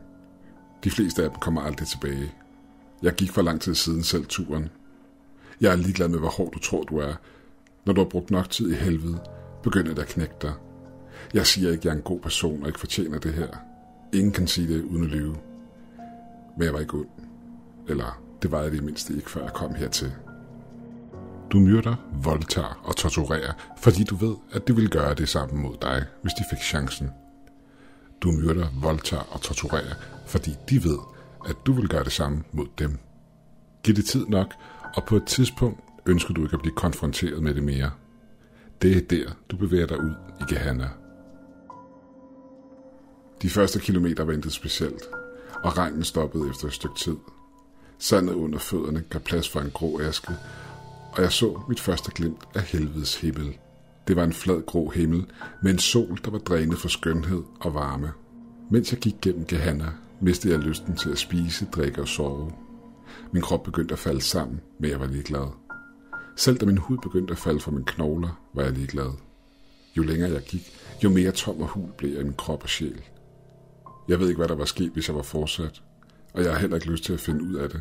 De 0.85 0.91
fleste 0.91 1.25
af 1.25 1.31
dem 1.31 1.39
kommer 1.41 1.63
aldrig 1.63 1.89
tilbage. 1.89 2.35
Jeg 3.03 3.15
gik 3.15 3.31
for 3.31 3.43
lang 3.43 3.61
tid 3.61 3.75
siden 3.75 4.03
selv 4.03 4.27
turen. 4.27 4.69
Jeg 5.61 5.73
er 5.73 5.77
ligeglad 5.77 6.09
med, 6.09 6.19
hvor 6.19 6.29
hård 6.29 6.53
du 6.53 6.59
tror, 6.59 6.83
du 6.83 6.99
er. 6.99 7.15
Når 7.87 7.93
du 7.93 8.01
har 8.01 8.09
brugt 8.09 8.31
nok 8.31 8.51
tid 8.51 8.71
i 8.71 8.75
helvede, 8.75 9.19
begynder 9.63 9.95
det 9.95 10.03
at 10.03 10.09
knække 10.09 10.35
dig. 10.43 10.53
Jeg 11.35 11.47
siger 11.47 11.71
ikke, 11.71 11.81
at 11.81 11.85
jeg 11.85 11.91
er 11.91 11.97
en 11.97 12.03
god 12.03 12.21
person 12.21 12.63
og 12.63 12.69
ikke 12.69 12.81
fortjener 12.81 13.19
det 13.19 13.35
her. 13.35 13.49
Ingen 14.13 14.33
kan 14.33 14.47
sige 14.47 14.75
det 14.75 14.83
uden 14.83 15.05
at 15.05 15.11
lyve. 15.11 15.37
Men 16.57 16.65
jeg 16.65 16.73
var 16.73 16.81
ikke 16.81 16.95
ond. 16.95 17.09
Eller 17.89 18.23
det 18.43 18.51
var 18.51 18.63
jeg 18.63 18.73
det 18.73 18.83
mindste 18.83 19.15
ikke, 19.15 19.31
før 19.31 19.43
jeg 19.43 19.53
kom 19.53 19.75
hertil. 19.75 20.13
Du 21.53 21.59
myrder, 21.59 21.95
voldtager 22.23 22.81
og 22.85 22.97
torturerer, 22.97 23.53
fordi 23.79 24.05
du 24.05 24.17
ved, 24.17 24.37
at 24.53 24.67
det 24.67 24.77
vil 24.77 24.91
gøre 24.91 25.15
det 25.15 25.29
samme 25.29 25.63
mod 25.63 25.77
dig, 25.83 26.05
hvis 26.23 26.33
de 26.33 26.45
fik 26.51 26.59
chancen. 26.59 27.11
Du 28.21 28.33
myrder, 28.33 28.67
voldtager 28.83 29.23
og 29.31 29.41
torturerer, 29.41 29.95
fordi 30.27 30.51
de 30.71 30.85
ved, 30.85 30.99
at 31.49 31.57
du 31.67 31.73
vil 31.73 31.89
gøre 31.89 32.05
det 32.05 32.13
samme 32.13 32.45
mod 32.53 32.67
dem. 32.79 32.99
Giv 33.83 33.95
det 33.95 34.05
tid 34.05 34.27
nok, 34.27 34.55
og 34.95 35.05
på 35.05 35.17
et 35.17 35.25
tidspunkt 35.27 35.81
ønsker 36.07 36.35
du 36.35 36.43
ikke 36.43 36.55
at 36.55 36.63
blive 36.63 36.75
konfronteret 36.75 37.43
med 37.43 37.55
det 37.55 37.63
mere. 37.63 37.91
Det 38.83 38.97
er 38.97 39.01
der, 39.01 39.33
du 39.51 39.57
bevæger 39.57 39.87
dig 39.87 40.01
ud 40.01 40.15
i 40.41 40.55
Gehanna. 40.55 40.89
De 43.43 43.51
første 43.51 43.81
kilometer 43.81 44.25
ventede 44.25 44.55
specielt, 44.55 45.03
og 45.65 45.79
regnen 45.79 46.05
stoppede 46.05 46.49
efter 46.51 46.67
et 46.67 46.73
stykke 46.73 46.97
tid. 46.99 47.17
Sandet 47.99 48.35
under 48.35 48.59
fødderne 48.59 49.05
gav 49.11 49.21
plads 49.21 49.49
for 49.49 49.61
en 49.61 49.71
grå 49.71 50.01
aske, 50.01 50.33
og 51.13 51.23
jeg 51.23 51.33
så 51.33 51.61
mit 51.69 51.81
første 51.81 52.11
glimt 52.11 52.49
af 52.55 52.63
helvedes 52.63 53.21
himmel. 53.21 53.59
Det 54.09 54.17
var 54.17 54.25
en 54.25 54.33
flad 54.33 54.67
grå 54.67 54.91
himmel 54.91 55.27
med 55.63 55.73
en 55.73 55.79
sol, 55.79 56.19
der 56.25 56.31
var 56.31 56.39
drænet 56.39 56.79
for 56.79 56.89
skønhed 56.89 57.43
og 57.61 57.75
varme. 57.75 58.13
Mens 58.71 58.93
jeg 58.93 59.01
gik 59.01 59.15
gennem 59.23 59.47
Gehanna, 59.47 59.93
mistede 60.21 60.55
jeg 60.55 60.63
lysten 60.63 60.97
til 60.97 61.11
at 61.11 61.19
spise, 61.19 61.67
drikke 61.73 62.01
og 62.01 62.09
sove. 62.09 62.53
Min 63.33 63.43
krop 63.43 63.63
begyndte 63.63 63.93
at 63.93 63.99
falde 63.99 64.21
sammen, 64.21 64.61
men 64.79 64.91
jeg 64.91 65.01
var 65.01 65.07
ligeglad. 65.07 65.66
Selv 66.37 66.59
da 66.59 66.67
min 66.67 66.79
hud 66.79 66.99
begyndte 66.99 67.33
at 67.33 67.39
falde 67.39 67.61
fra 67.61 67.71
mine 67.71 67.85
knogler, 67.85 68.41
var 68.55 68.63
jeg 68.63 68.73
ligeglad. 68.73 69.13
Jo 69.97 70.03
længere 70.03 70.31
jeg 70.31 70.43
gik, 70.43 70.73
jo 71.05 71.11
mere 71.11 71.33
tom 71.33 71.61
og 71.61 71.69
hul 71.69 71.93
blev 71.99 72.11
jeg 72.11 72.21
i 72.21 72.25
min 72.25 72.35
krop 72.35 72.63
og 72.63 72.69
sjæl. 72.69 73.03
Jeg 74.09 74.21
ved 74.21 74.29
ikke, 74.29 74.39
hvad 74.39 74.49
der 74.49 74.55
var 74.55 74.65
sket, 74.65 74.93
hvis 74.93 75.09
jeg 75.09 75.17
var 75.17 75.23
fortsat, 75.23 75.83
og 76.35 76.43
jeg 76.43 76.53
har 76.53 76.59
heller 76.59 76.77
ikke 76.77 76.91
lyst 76.91 77.05
til 77.05 77.13
at 77.13 77.21
finde 77.21 77.45
ud 77.45 77.55
af 77.55 77.71
det. 77.71 77.81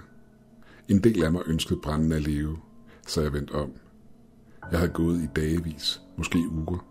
En 0.87 1.03
del 1.03 1.23
af 1.23 1.31
mig 1.31 1.41
ønskede 1.45 1.79
branden 1.79 2.11
at 2.11 2.21
leve, 2.21 2.57
så 3.07 3.21
jeg 3.21 3.33
vendte 3.33 3.51
om. 3.51 3.71
Jeg 4.71 4.79
havde 4.79 4.91
gået 4.91 5.21
i 5.21 5.27
dagevis, 5.35 6.01
måske 6.17 6.37
uger. 6.51 6.85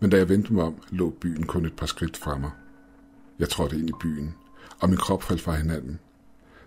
Men 0.00 0.10
da 0.10 0.16
jeg 0.16 0.28
vendte 0.28 0.52
mig 0.52 0.64
om, 0.64 0.74
lå 0.90 1.10
byen 1.20 1.46
kun 1.46 1.66
et 1.66 1.76
par 1.76 1.86
skridt 1.86 2.16
fra 2.16 2.38
mig. 2.38 2.50
Jeg 3.38 3.48
trådte 3.48 3.78
ind 3.78 3.88
i 3.88 3.92
byen, 4.00 4.34
og 4.80 4.88
min 4.88 4.98
krop 4.98 5.22
faldt 5.22 5.42
fra 5.42 5.54
hinanden. 5.54 5.98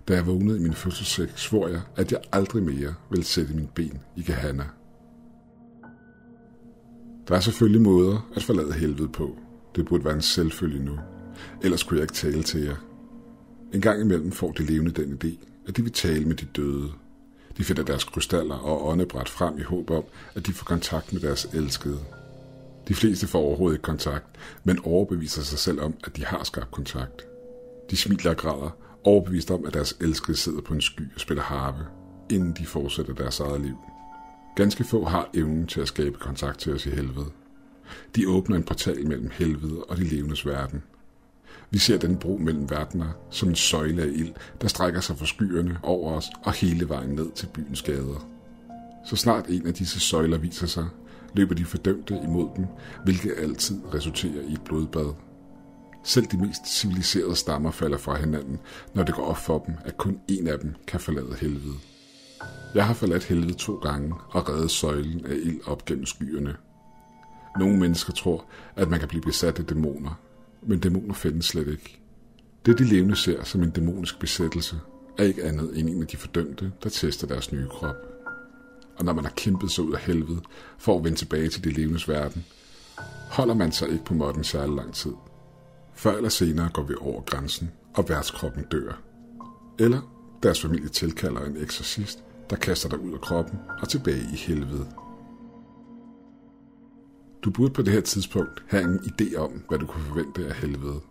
Da 0.07 0.13
jeg 0.13 0.27
vågnede 0.27 0.57
i 0.57 0.61
min 0.61 0.73
fødselssæk, 0.73 1.29
svor 1.35 1.67
jeg, 1.67 1.81
at 1.95 2.11
jeg 2.11 2.19
aldrig 2.31 2.63
mere 2.63 2.95
ville 3.09 3.25
sætte 3.25 3.53
min 3.53 3.69
ben 3.75 4.01
i 4.15 4.23
Gehanna. 4.23 4.65
Der 7.27 7.35
er 7.35 7.39
selvfølgelig 7.39 7.81
måder 7.81 8.29
at 8.35 8.43
forlade 8.43 8.73
helvede 8.73 9.09
på. 9.09 9.37
Det 9.75 9.85
burde 9.85 10.05
være 10.05 10.13
en 10.13 10.21
selvfølge 10.21 10.85
nu. 10.85 10.99
Ellers 11.63 11.83
kunne 11.83 11.97
jeg 11.97 12.03
ikke 12.03 12.13
tale 12.13 12.43
til 12.43 12.61
jer. 12.61 12.75
En 13.73 13.81
gang 13.81 14.01
imellem 14.01 14.31
får 14.31 14.51
de 14.51 14.65
levende 14.65 14.91
den 14.91 15.19
idé, 15.23 15.45
at 15.67 15.77
de 15.77 15.81
vil 15.81 15.91
tale 15.91 16.25
med 16.25 16.35
de 16.35 16.45
døde. 16.45 16.91
De 17.57 17.63
finder 17.63 17.83
deres 17.83 18.03
krystaller 18.03 18.55
og 18.55 18.87
åndebræt 18.87 19.29
frem 19.29 19.59
i 19.59 19.61
håb 19.61 19.91
om, 19.91 20.03
at 20.35 20.47
de 20.47 20.53
får 20.53 20.65
kontakt 20.65 21.13
med 21.13 21.21
deres 21.21 21.45
elskede. 21.53 21.99
De 22.87 22.95
fleste 22.95 23.27
får 23.27 23.39
overhovedet 23.39 23.75
ikke 23.75 23.83
kontakt, 23.83 24.25
men 24.63 24.79
overbeviser 24.83 25.41
sig 25.41 25.59
selv 25.59 25.81
om, 25.81 25.93
at 26.03 26.15
de 26.15 26.25
har 26.25 26.43
skabt 26.43 26.71
kontakt. 26.71 27.21
De 27.91 27.97
smiler 27.97 28.31
og 28.31 28.37
græder, 28.37 28.77
overbevist 29.03 29.51
om, 29.51 29.65
at 29.65 29.73
deres 29.73 29.97
elskede 30.01 30.37
sidder 30.37 30.61
på 30.61 30.73
en 30.73 30.81
sky 30.81 31.13
og 31.15 31.21
spiller 31.21 31.43
harpe, 31.43 31.85
inden 32.29 32.53
de 32.53 32.65
fortsætter 32.65 33.13
deres 33.13 33.39
eget 33.39 33.61
liv. 33.61 33.77
Ganske 34.55 34.83
få 34.83 35.05
har 35.05 35.29
evnen 35.33 35.67
til 35.67 35.81
at 35.81 35.87
skabe 35.87 36.17
kontakt 36.17 36.59
til 36.59 36.73
os 36.73 36.85
i 36.85 36.89
helvede. 36.89 37.25
De 38.15 38.29
åbner 38.29 38.55
en 38.55 38.63
portal 38.63 39.07
mellem 39.07 39.29
helvede 39.33 39.83
og 39.83 39.97
de 39.97 40.03
levendes 40.03 40.45
verden. 40.45 40.83
Vi 41.69 41.77
ser 41.77 41.97
den 41.97 42.17
bro 42.17 42.37
mellem 42.37 42.69
verdener 42.69 43.07
som 43.29 43.49
en 43.49 43.55
søjle 43.55 44.01
af 44.01 44.07
ild, 44.07 44.33
der 44.61 44.67
strækker 44.67 45.01
sig 45.01 45.17
fra 45.17 45.25
skyerne 45.25 45.79
over 45.83 46.11
os 46.11 46.25
og 46.43 46.53
hele 46.53 46.89
vejen 46.89 47.09
ned 47.09 47.31
til 47.31 47.47
byens 47.53 47.81
gader. 47.81 48.27
Så 49.05 49.15
snart 49.15 49.47
en 49.47 49.67
af 49.67 49.73
disse 49.73 49.99
søjler 49.99 50.37
viser 50.37 50.67
sig, 50.67 50.85
løber 51.33 51.55
de 51.55 51.65
fordømte 51.65 52.19
imod 52.23 52.49
dem, 52.55 52.65
hvilket 53.03 53.33
altid 53.37 53.81
resulterer 53.93 54.41
i 54.47 54.53
et 54.53 54.61
blodbad. 54.61 55.13
Selv 56.03 56.25
de 56.25 56.37
mest 56.37 56.67
civiliserede 56.67 57.35
stammer 57.35 57.71
falder 57.71 57.97
fra 57.97 58.15
hinanden, 58.19 58.59
når 58.93 59.03
det 59.03 59.15
går 59.15 59.25
op 59.25 59.37
for 59.37 59.59
dem, 59.59 59.75
at 59.85 59.97
kun 59.97 60.19
en 60.27 60.47
af 60.47 60.59
dem 60.59 60.75
kan 60.87 60.99
forlade 60.99 61.35
helvede. 61.41 61.75
Jeg 62.75 62.87
har 62.87 62.93
forladt 62.93 63.23
helvede 63.23 63.53
to 63.53 63.75
gange 63.75 64.15
og 64.29 64.49
reddet 64.49 64.71
søjlen 64.71 65.25
af 65.25 65.35
ild 65.35 65.59
op 65.65 65.85
gennem 65.85 66.05
skyerne. 66.05 66.55
Nogle 67.59 67.79
mennesker 67.79 68.13
tror, 68.13 68.45
at 68.75 68.89
man 68.89 68.99
kan 68.99 69.07
blive 69.07 69.21
besat 69.21 69.59
af 69.59 69.65
dæmoner, 69.65 70.19
men 70.61 70.79
dæmoner 70.79 71.13
findes 71.13 71.45
slet 71.45 71.67
ikke. 71.67 71.99
Det 72.65 72.79
de 72.79 72.83
levende 72.83 73.15
ser 73.15 73.43
som 73.43 73.63
en 73.63 73.69
dæmonisk 73.69 74.19
besættelse, 74.19 74.75
er 75.17 75.23
ikke 75.23 75.43
andet 75.43 75.79
end 75.79 75.89
en 75.89 76.01
af 76.01 76.07
de 76.07 76.17
fordømte, 76.17 76.71
der 76.83 76.89
tester 76.89 77.27
deres 77.27 77.51
nye 77.51 77.67
krop. 77.69 77.95
Og 78.97 79.05
når 79.05 79.13
man 79.13 79.25
har 79.25 79.33
kæmpet 79.35 79.71
sig 79.71 79.83
ud 79.83 79.93
af 79.93 79.99
helvede 79.99 80.41
for 80.77 80.97
at 80.97 81.03
vende 81.03 81.17
tilbage 81.17 81.49
til 81.49 81.63
de 81.63 81.69
levendes 81.69 82.09
verden, 82.09 82.45
holder 83.29 83.53
man 83.53 83.71
sig 83.71 83.89
ikke 83.89 84.05
på 84.05 84.13
måtten 84.13 84.43
særlig 84.43 84.75
lang 84.75 84.93
tid. 84.93 85.11
Før 85.95 86.15
eller 86.15 86.29
senere 86.29 86.69
går 86.73 86.83
vi 86.83 86.93
over 86.99 87.21
grænsen, 87.21 87.71
og 87.93 88.09
værtskroppen 88.09 88.63
dør. 88.63 89.01
Eller 89.79 90.01
deres 90.43 90.61
familie 90.61 90.89
tilkalder 90.89 91.45
en 91.45 91.57
eksorcist, 91.57 92.23
der 92.49 92.55
kaster 92.55 92.89
dig 92.89 92.99
ud 92.99 93.13
af 93.13 93.21
kroppen 93.21 93.59
og 93.81 93.89
tilbage 93.89 94.23
i 94.33 94.35
helvede. 94.35 94.87
Du 97.43 97.51
burde 97.51 97.73
på 97.73 97.81
det 97.81 97.93
her 97.93 98.01
tidspunkt 98.01 98.63
have 98.67 98.83
en 98.83 98.99
idé 98.99 99.37
om, 99.37 99.63
hvad 99.69 99.79
du 99.79 99.85
kunne 99.85 100.03
forvente 100.03 100.47
af 100.47 100.55
helvede. 100.55 101.01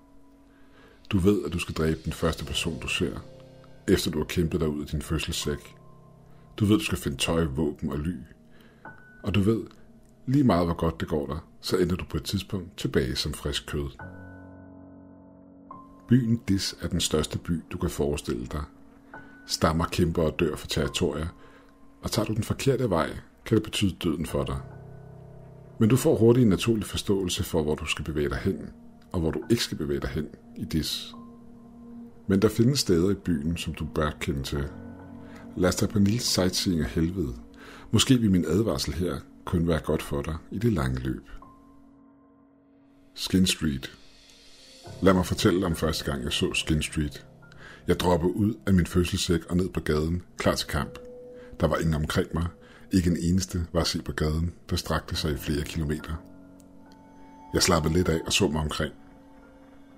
Du 1.10 1.18
ved, 1.18 1.44
at 1.46 1.52
du 1.52 1.58
skal 1.58 1.74
dræbe 1.74 2.00
den 2.04 2.12
første 2.12 2.44
person, 2.44 2.80
du 2.80 2.88
ser, 2.88 3.18
efter 3.88 4.10
du 4.10 4.18
har 4.18 4.24
kæmpet 4.24 4.60
dig 4.60 4.68
ud 4.68 4.80
af 4.80 4.86
din 4.86 5.02
fødselssæk. 5.02 5.74
Du 6.56 6.64
ved, 6.64 6.74
at 6.74 6.80
du 6.80 6.84
skal 6.84 6.98
finde 6.98 7.16
tøj, 7.16 7.44
våben 7.44 7.90
og 7.90 7.98
ly. 7.98 8.16
Og 9.22 9.34
du 9.34 9.40
ved, 9.40 9.62
lige 10.26 10.44
meget 10.44 10.66
hvor 10.66 10.74
godt 10.74 11.00
det 11.00 11.08
går 11.08 11.26
dig, 11.26 11.38
så 11.60 11.76
ender 11.76 11.96
du 11.96 12.04
på 12.04 12.16
et 12.16 12.24
tidspunkt 12.24 12.76
tilbage 12.76 13.16
som 13.16 13.32
frisk 13.34 13.66
kød. 13.66 13.88
Byen 16.12 16.40
Dis 16.48 16.76
er 16.80 16.88
den 16.88 17.00
største 17.00 17.38
by, 17.38 17.62
du 17.72 17.78
kan 17.78 17.90
forestille 17.90 18.46
dig. 18.46 18.62
Stammer 19.46 19.84
kæmper 19.84 20.22
og 20.22 20.40
dør 20.40 20.56
for 20.56 20.66
territorier, 20.66 21.26
og 22.02 22.10
tager 22.10 22.26
du 22.26 22.34
den 22.34 22.42
forkerte 22.42 22.90
vej, 22.90 23.10
kan 23.44 23.56
det 23.56 23.62
betyde 23.62 23.96
døden 24.04 24.26
for 24.26 24.44
dig. 24.44 24.60
Men 25.78 25.88
du 25.88 25.96
får 25.96 26.16
hurtigt 26.16 26.44
en 26.44 26.50
naturlig 26.50 26.86
forståelse 26.86 27.44
for, 27.44 27.62
hvor 27.62 27.74
du 27.74 27.86
skal 27.86 28.04
bevæge 28.04 28.28
dig 28.28 28.38
hen, 28.38 28.70
og 29.12 29.20
hvor 29.20 29.30
du 29.30 29.42
ikke 29.50 29.62
skal 29.62 29.78
bevæge 29.78 30.00
dig 30.00 30.10
hen 30.10 30.26
i 30.56 30.64
dis. 30.64 31.14
Men 32.26 32.42
der 32.42 32.48
findes 32.48 32.80
steder 32.80 33.10
i 33.10 33.14
byen, 33.14 33.56
som 33.56 33.74
du 33.74 33.84
bør 33.84 34.10
kende 34.20 34.42
til. 34.42 34.64
Lad 35.56 35.68
os 35.68 35.76
tage 35.76 35.92
på 35.92 35.98
en 35.98 36.04
lille 36.04 36.20
sightseeing 36.20 36.80
af 36.80 36.90
helvede. 36.90 37.34
Måske 37.90 38.18
vil 38.18 38.30
min 38.30 38.44
advarsel 38.44 38.94
her 38.94 39.16
kun 39.44 39.68
være 39.68 39.80
godt 39.80 40.02
for 40.02 40.22
dig 40.22 40.36
i 40.50 40.58
det 40.58 40.72
lange 40.72 41.00
løb. 41.00 41.28
Skin 43.14 43.46
Street. 43.46 44.01
Lad 45.02 45.14
mig 45.14 45.26
fortælle 45.26 45.66
om 45.66 45.76
første 45.76 46.04
gang, 46.04 46.24
jeg 46.24 46.32
så 46.32 46.54
Skin 46.54 46.82
Street. 46.82 47.26
Jeg 47.86 48.00
droppede 48.00 48.36
ud 48.36 48.54
af 48.66 48.74
min 48.74 48.86
fødselssæk 48.86 49.44
og 49.48 49.56
ned 49.56 49.68
på 49.68 49.80
gaden, 49.80 50.22
klar 50.38 50.54
til 50.54 50.68
kamp. 50.68 50.98
Der 51.60 51.66
var 51.66 51.76
ingen 51.76 51.94
omkring 51.94 52.28
mig, 52.34 52.46
ikke 52.92 53.10
en 53.10 53.16
eneste 53.20 53.66
var 53.72 53.80
at 53.80 53.86
se 53.86 54.02
på 54.02 54.12
gaden, 54.12 54.52
der 54.70 54.76
strakte 54.76 55.16
sig 55.16 55.32
i 55.32 55.36
flere 55.36 55.62
kilometer. 55.62 56.12
Jeg 57.54 57.62
slappede 57.62 57.94
lidt 57.94 58.08
af 58.08 58.20
og 58.26 58.32
så 58.32 58.48
mig 58.48 58.60
omkring. 58.60 58.92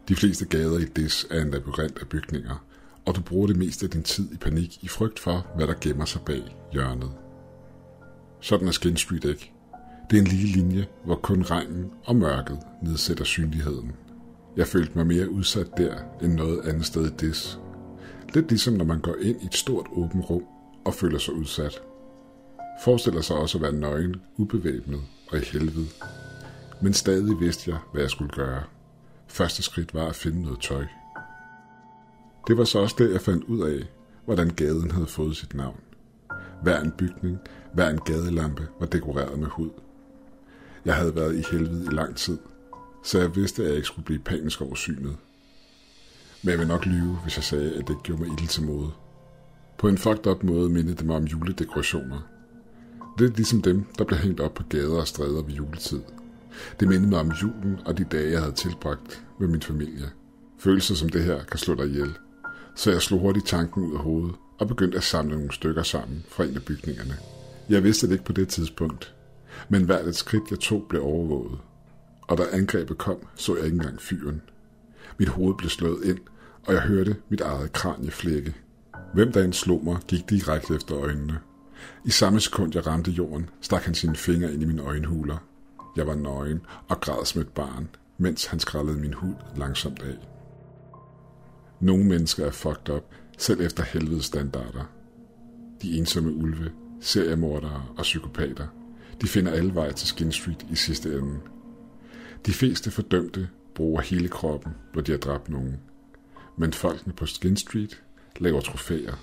De 0.09 0.17
fleste 0.17 0.45
gader 0.45 0.79
i 0.79 0.85
Dis 0.85 1.27
er 1.31 1.43
en 1.43 1.51
labyrint 1.51 1.99
af 1.99 2.09
bygninger, 2.09 2.65
og 3.07 3.17
du 3.17 3.21
bruger 3.21 3.47
det 3.47 3.57
meste 3.57 3.87
af 3.87 3.91
din 3.91 4.03
tid 4.03 4.33
i 4.33 4.37
panik 4.37 4.85
i 4.85 4.89
frygt 4.89 5.19
for, 5.19 5.47
hvad 5.57 5.67
der 5.67 5.75
gemmer 5.81 6.05
sig 6.05 6.21
bag 6.27 6.57
hjørnet. 6.73 7.11
Sådan 8.41 8.69
er 8.69 8.73
Skin 8.73 8.97
Street 8.97 9.25
ikke. 9.25 9.53
Det 10.11 10.17
er 10.17 10.21
en 10.21 10.29
lille 10.29 10.49
linje, 10.49 10.87
hvor 11.05 11.17
kun 11.17 11.43
regnen 11.43 11.91
og 12.05 12.17
mørket 12.17 12.59
nedsætter 12.83 13.25
synligheden. 13.25 13.93
Jeg 14.57 14.67
følte 14.67 14.93
mig 14.95 15.07
mere 15.07 15.31
udsat 15.31 15.77
der 15.77 15.95
end 16.23 16.33
noget 16.33 16.61
andet 16.65 16.87
sted 16.87 17.07
i 17.07 17.17
Dis. 17.21 17.59
Lidt 18.35 18.49
ligesom 18.49 18.75
når 18.75 18.85
man 18.85 19.01
går 19.01 19.15
ind 19.21 19.43
i 19.43 19.47
et 19.47 19.55
stort 19.55 19.87
åbent 19.93 20.31
rum 20.31 20.45
og 20.85 20.95
føler 20.95 21.19
sig 21.19 21.35
udsat– 21.35 21.83
forestiller 22.79 23.21
sig 23.21 23.37
også 23.37 23.59
at 23.59 23.63
være 23.63 23.73
nøgen, 23.73 24.17
ubevæbnet 24.37 25.01
og 25.31 25.39
i 25.39 25.41
helvede. 25.41 25.87
Men 26.81 26.93
stadig 26.93 27.41
vidste 27.41 27.71
jeg, 27.71 27.79
hvad 27.93 28.03
jeg 28.03 28.11
skulle 28.11 28.31
gøre. 28.31 28.63
Første 29.27 29.63
skridt 29.63 29.95
var 29.95 30.07
at 30.09 30.17
finde 30.17 30.43
noget 30.43 30.61
tøj. 30.61 30.85
Det 32.49 32.59
var 32.59 32.65
så 32.65 32.79
også 32.79 32.95
det, 32.99 33.13
jeg 33.13 33.21
fandt 33.21 33.45
ud 33.45 33.61
af, 33.69 33.89
hvordan 34.25 34.51
gaden 34.51 34.91
havde 34.91 35.07
fået 35.07 35.37
sit 35.37 35.55
navn. 35.55 35.81
Hver 36.63 36.81
en 36.81 36.91
bygning, 36.91 37.39
hver 37.73 37.91
en 37.91 37.99
gadelampe 37.99 38.69
var 38.81 38.87
dekoreret 38.87 39.39
med 39.39 39.49
hud. 39.49 39.71
Jeg 40.85 40.95
havde 40.95 41.17
været 41.17 41.37
i 41.37 41.45
helvede 41.51 41.85
i 41.85 41.95
lang 41.95 42.17
tid, 42.17 42.39
så 43.05 43.19
jeg 43.19 43.37
vidste, 43.37 43.63
at 43.63 43.69
jeg 43.69 43.77
ikke 43.77 43.87
skulle 43.87 44.05
blive 44.05 44.19
panisk 44.19 44.61
over 44.61 44.75
synet. 44.75 45.17
Men 46.43 46.51
jeg 46.51 46.59
vil 46.59 46.69
nok 46.69 46.87
lyve, 46.87 47.19
hvis 47.23 47.37
jeg 47.37 47.45
sagde, 47.45 47.75
at 47.75 47.89
det 47.89 47.97
gjorde 48.03 48.23
mig 48.23 48.41
ild 48.41 48.49
til 48.49 48.63
mode. 48.63 48.91
På 49.79 49.89
en 49.89 49.99
fucked 49.99 50.27
up 50.27 50.43
måde 50.43 50.71
mindede 50.71 50.97
det 50.97 51.07
mig 51.07 51.17
om 51.17 51.25
juledekorationer– 51.25 52.21
Lidt 53.19 53.37
ligesom 53.37 53.63
dem, 53.63 53.85
der 53.99 54.05
blev 54.05 54.19
hængt 54.19 54.41
op 54.41 54.55
på 54.55 54.63
gader 54.69 55.01
og 55.01 55.09
stræder 55.09 55.43
ved 55.43 55.53
juletid. 55.53 56.01
Det 56.81 56.89
mindede 56.89 57.11
mig 57.11 57.21
om 57.21 57.33
julen 57.43 57.79
og 57.87 57.99
de 57.99 58.05
dage, 58.05 58.31
jeg 58.31 58.41
havde 58.41 58.55
tilbragt 58.55 59.25
med 59.41 59.49
min 59.49 59.63
familie. 59.63 60.11
Følelser 60.59 60.95
som 60.95 61.09
det 61.09 61.25
her 61.25 61.45
kan 61.45 61.59
slå 61.59 61.75
dig 61.75 61.87
ihjel. 61.87 62.15
Så 62.77 62.91
jeg 62.91 63.03
slog 63.03 63.21
hurtigt 63.21 63.47
tanken 63.47 63.83
ud 63.83 63.95
af 63.95 64.01
hovedet 64.01 64.35
og 64.59 64.69
begyndte 64.69 64.97
at 64.97 65.05
samle 65.05 65.37
nogle 65.37 65.53
stykker 65.53 65.83
sammen 65.83 66.25
fra 66.29 66.45
en 66.45 66.57
af 66.57 66.63
bygningerne. 66.63 67.17
Jeg 67.69 67.85
vidste 67.85 68.07
det 68.07 68.13
ikke 68.13 68.25
på 68.25 68.33
det 68.33 68.49
tidspunkt, 68.49 69.15
men 69.69 69.85
hvert 69.85 70.07
et 70.07 70.17
skridt 70.17 70.51
jeg 70.51 70.59
tog 70.59 70.87
blev 70.89 71.03
overvåget. 71.03 71.59
Og 72.27 72.39
da 72.39 72.43
angrebet 72.53 72.99
kom, 72.99 73.19
så 73.35 73.57
jeg 73.57 73.65
ikke 73.65 73.75
engang 73.75 74.01
fyren. 74.01 74.43
Mit 75.19 75.29
hoved 75.29 75.55
blev 75.55 75.71
slået 75.71 76.05
ind, 76.05 76.19
og 76.67 76.75
jeg 76.75 76.83
hørte 76.83 77.17
mit 77.29 77.41
eget 77.41 77.73
kranje 77.73 78.11
flække. 78.11 78.55
Hvem 79.15 79.33
der 79.33 79.45
end 79.45 79.53
slog 79.53 79.85
mig, 79.85 79.97
gik 80.09 80.31
direkte 80.31 80.75
efter 80.75 80.97
øjnene. 80.97 81.39
I 82.05 82.11
samme 82.11 82.41
sekund 82.41 82.75
jeg 82.75 82.87
ramte 82.87 83.11
jorden, 83.11 83.51
stak 83.61 83.83
han 83.83 83.95
sine 83.95 84.17
fingre 84.17 84.53
ind 84.53 84.63
i 84.63 84.67
mine 84.67 84.83
øjenhuler. 84.83 85.37
Jeg 85.97 86.07
var 86.07 86.15
nøgen 86.15 86.61
og 86.89 87.01
græd 87.01 87.25
som 87.25 87.41
et 87.41 87.49
barn, 87.49 87.89
mens 88.19 88.47
han 88.47 88.61
skrællede 88.61 88.99
min 88.99 89.13
hud 89.13 89.35
langsomt 89.57 90.03
af. 90.03 90.17
Nogle 91.81 92.05
mennesker 92.05 92.47
er 92.47 92.51
fucked 92.51 92.95
up, 92.95 93.05
selv 93.39 93.61
efter 93.61 93.83
helvedes 93.83 94.25
standarder. 94.25 94.85
De 95.83 95.99
ensomme 95.99 96.33
ulve, 96.33 96.73
seriemordere 97.01 97.83
og 97.97 98.03
psykopater. 98.03 98.67
De 99.21 99.29
finder 99.29 99.53
alle 99.53 99.75
vej 99.75 99.93
til 99.93 100.09
Skin 100.09 100.33
Street 100.33 100.67
i 100.71 100.75
sidste 100.75 101.19
ende. 101.19 101.41
De 102.47 102.53
fleste 102.53 102.91
fordømte 102.91 103.49
bruger 103.75 104.01
hele 104.01 104.29
kroppen, 104.29 104.73
når 104.95 105.03
de 105.03 105.13
har 105.13 105.19
dræbt 105.19 105.49
nogen. 105.49 105.81
Men 106.57 106.73
folkene 106.73 107.13
på 107.13 107.27
Skin 107.27 107.57
Street 107.57 108.03
laver 108.37 108.61
trofæer. 108.61 109.15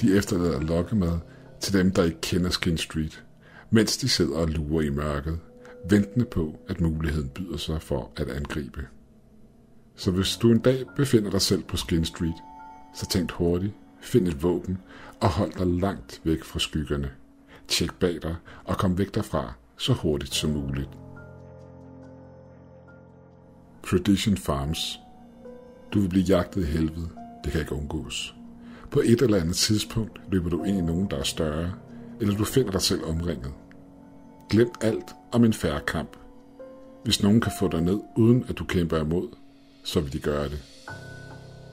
De 0.00 0.16
efterlader 0.16 0.60
lokkemad 0.60 1.18
til 1.60 1.72
dem, 1.72 1.90
der 1.92 2.04
ikke 2.04 2.20
kender 2.20 2.50
Skin 2.50 2.78
Street, 2.78 3.24
mens 3.70 3.96
de 3.96 4.08
sidder 4.08 4.36
og 4.36 4.48
lurer 4.48 4.82
i 4.82 4.90
mørket, 4.90 5.38
ventende 5.90 6.24
på, 6.24 6.60
at 6.68 6.80
muligheden 6.80 7.28
byder 7.28 7.56
sig 7.56 7.82
for 7.82 8.10
at 8.16 8.28
angribe. 8.28 8.86
Så 9.96 10.10
hvis 10.10 10.36
du 10.36 10.50
en 10.50 10.58
dag 10.58 10.84
befinder 10.96 11.30
dig 11.30 11.42
selv 11.42 11.62
på 11.62 11.76
Skin 11.76 12.04
Street, 12.04 12.36
så 12.94 13.08
tænk 13.08 13.30
hurtigt, 13.30 13.72
find 14.00 14.28
et 14.28 14.42
våben 14.42 14.78
og 15.20 15.28
hold 15.28 15.52
dig 15.58 15.66
langt 15.66 16.20
væk 16.24 16.44
fra 16.44 16.58
skyggerne. 16.58 17.10
Tjek 17.68 17.94
bag 17.94 18.18
dig 18.22 18.36
og 18.64 18.78
kom 18.78 18.98
væk 18.98 19.14
derfra 19.14 19.52
så 19.76 19.92
hurtigt 19.92 20.34
som 20.34 20.50
muligt. 20.50 20.88
Tradition 23.90 24.36
Farms. 24.36 25.00
Du 25.92 26.00
vil 26.00 26.08
blive 26.08 26.24
jagtet 26.24 26.62
i 26.62 26.64
helvede. 26.64 27.08
Det 27.44 27.52
kan 27.52 27.60
ikke 27.60 27.72
undgås. 27.72 28.34
På 28.90 29.00
et 29.00 29.22
eller 29.22 29.40
andet 29.40 29.56
tidspunkt 29.56 30.20
løber 30.30 30.50
du 30.50 30.64
ind 30.64 30.78
i 30.78 30.80
nogen, 30.80 31.10
der 31.10 31.16
er 31.16 31.22
større, 31.22 31.72
eller 32.20 32.36
du 32.36 32.44
finder 32.44 32.70
dig 32.70 32.82
selv 32.82 33.04
omringet. 33.04 33.52
Glem 34.50 34.70
alt 34.80 35.14
om 35.32 35.44
en 35.44 35.52
færre 35.52 35.80
kamp. 35.80 36.16
Hvis 37.04 37.22
nogen 37.22 37.40
kan 37.40 37.52
få 37.60 37.68
dig 37.68 37.80
ned, 37.80 38.00
uden 38.16 38.44
at 38.48 38.58
du 38.58 38.64
kæmper 38.64 38.98
imod, 38.98 39.28
så 39.84 40.00
vil 40.00 40.12
de 40.12 40.18
gøre 40.18 40.44
det. 40.44 40.62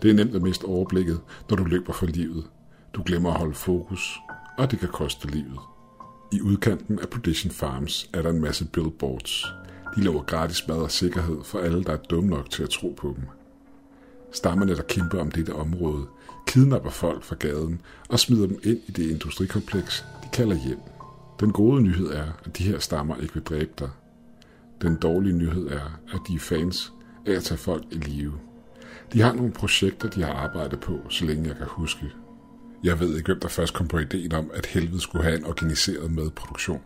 Det 0.02 0.10
er 0.10 0.16
nemt 0.16 0.36
at 0.36 0.42
miste 0.42 0.66
overblikket, 0.66 1.20
når 1.50 1.58
du 1.58 1.64
løber 1.64 1.94
for 1.94 2.06
livet. 2.06 2.46
Du 2.94 3.04
glemmer 3.06 3.32
at 3.32 3.40
holde 3.40 3.56
fokus, 3.56 4.18
og 4.58 4.72
det 4.72 4.80
kan 4.80 4.90
koste 4.90 5.28
livet. 5.28 5.60
I 6.32 6.42
udkanten 6.42 7.00
af 7.00 7.10
Predition 7.10 7.52
Farms 7.52 8.10
er 8.14 8.22
der 8.22 8.30
en 8.30 8.42
masse 8.42 8.66
billboards. 8.66 9.46
De 9.96 10.04
lover 10.04 10.24
gratis 10.24 10.68
mad 10.68 10.78
og 10.78 10.92
sikkerhed 10.92 11.44
for 11.44 11.60
alle, 11.60 11.84
der 11.84 11.94
er 11.94 11.98
dumme 11.98 12.30
nok 12.30 12.50
til 12.50 12.64
at 12.64 12.70
tro 12.70 12.94
på 12.98 13.14
dem. 13.16 13.26
Stammerne, 14.32 14.76
der 14.76 14.82
kæmper 14.82 15.20
om 15.20 15.32
dette 15.32 15.54
område, 15.54 16.06
kidnapper 16.48 16.90
folk 16.90 17.24
fra 17.24 17.36
gaden 17.36 17.82
og 18.10 18.20
smider 18.20 18.48
dem 18.48 18.60
ind 18.64 18.80
i 18.88 18.92
det 18.92 19.12
industrikompleks, 19.12 20.06
de 20.24 20.30
kalder 20.34 20.56
hjem. 20.56 20.80
Den 21.40 21.52
gode 21.52 21.82
nyhed 21.82 22.08
er, 22.08 22.26
at 22.46 22.58
de 22.58 22.64
her 22.64 22.80
stammer 22.80 23.18
ikke 23.18 23.34
vil 23.34 23.44
dræbe 23.44 23.72
dig. 23.80 23.90
Den 24.82 24.96
dårlige 24.96 25.38
nyhed 25.38 25.68
er, 25.68 26.00
at 26.14 26.20
de 26.28 26.36
er 26.36 26.40
fans 26.40 26.94
af 27.26 27.32
at 27.32 27.44
tage 27.44 27.58
folk 27.58 27.84
i 27.92 27.96
live. 27.96 28.34
De 29.14 29.22
har 29.22 29.34
nogle 29.34 29.52
projekter, 29.52 30.10
de 30.10 30.24
har 30.24 30.34
arbejdet 30.34 30.80
på, 30.80 31.00
så 31.10 31.26
længe 31.26 31.50
jeg 31.50 31.58
kan 31.58 31.68
huske. 31.70 32.12
Jeg 32.84 33.00
ved 33.00 33.18
ikke, 33.18 33.26
hvem 33.28 33.40
der 33.40 33.48
først 33.48 33.74
kom 33.74 33.88
på 33.88 34.00
ideen 34.00 34.34
om, 34.34 34.52
at 34.54 34.66
helvede 34.66 35.02
skulle 35.02 35.24
have 35.24 35.38
en 35.38 35.46
organiseret 35.46 36.12
madproduktion. 36.12 36.82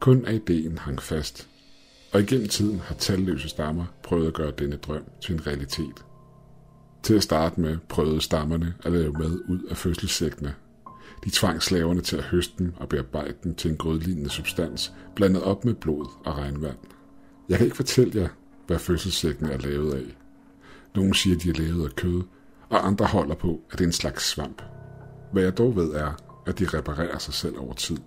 Kun 0.00 0.24
af 0.24 0.34
ideen 0.34 0.78
hang 0.78 1.02
fast, 1.02 1.48
og 2.14 2.20
igennem 2.20 2.48
tiden 2.48 2.78
har 2.78 2.94
talløse 2.94 3.48
stammer 3.48 3.84
prøvet 4.02 4.26
at 4.26 4.34
gøre 4.34 4.52
denne 4.58 4.76
drøm 4.76 5.04
til 5.20 5.34
en 5.34 5.46
realitet. 5.46 6.04
Til 7.02 7.14
at 7.14 7.22
starte 7.22 7.60
med 7.60 7.78
prøvede 7.88 8.20
stammerne 8.20 8.74
at 8.84 8.92
lave 8.92 9.12
mad 9.12 9.40
ud 9.48 9.62
af 9.70 9.76
fødselssækkene. 9.76 10.54
De 11.24 11.30
tvang 11.30 11.62
slaverne 11.62 12.00
til 12.00 12.16
at 12.16 12.22
høste 12.22 12.54
dem 12.58 12.72
og 12.76 12.88
bearbejde 12.88 13.34
dem 13.44 13.54
til 13.54 13.70
en 13.70 13.76
grødlignende 13.76 14.30
substans, 14.30 14.92
blandet 15.14 15.42
op 15.42 15.64
med 15.64 15.74
blod 15.74 16.06
og 16.24 16.36
regnvand. 16.36 16.76
Jeg 17.48 17.58
kan 17.58 17.66
ikke 17.66 17.76
fortælle 17.76 18.20
jer, 18.20 18.28
hvad 18.66 18.78
fødselssækkene 18.78 19.52
er 19.52 19.58
lavet 19.58 19.94
af. 19.94 20.16
Nogle 20.94 21.14
siger, 21.14 21.38
de 21.38 21.50
er 21.50 21.54
lavet 21.54 21.84
af 21.84 21.96
kød, 21.96 22.22
og 22.68 22.86
andre 22.86 23.06
holder 23.06 23.34
på, 23.34 23.60
at 23.70 23.78
det 23.78 23.84
er 23.84 23.88
en 23.88 23.92
slags 23.92 24.28
svamp. 24.28 24.62
Hvad 25.32 25.42
jeg 25.42 25.58
dog 25.58 25.76
ved 25.76 25.92
er, 25.92 26.12
at 26.46 26.58
de 26.58 26.66
reparerer 26.78 27.18
sig 27.18 27.34
selv 27.34 27.58
over 27.58 27.74
tid. 27.74 27.98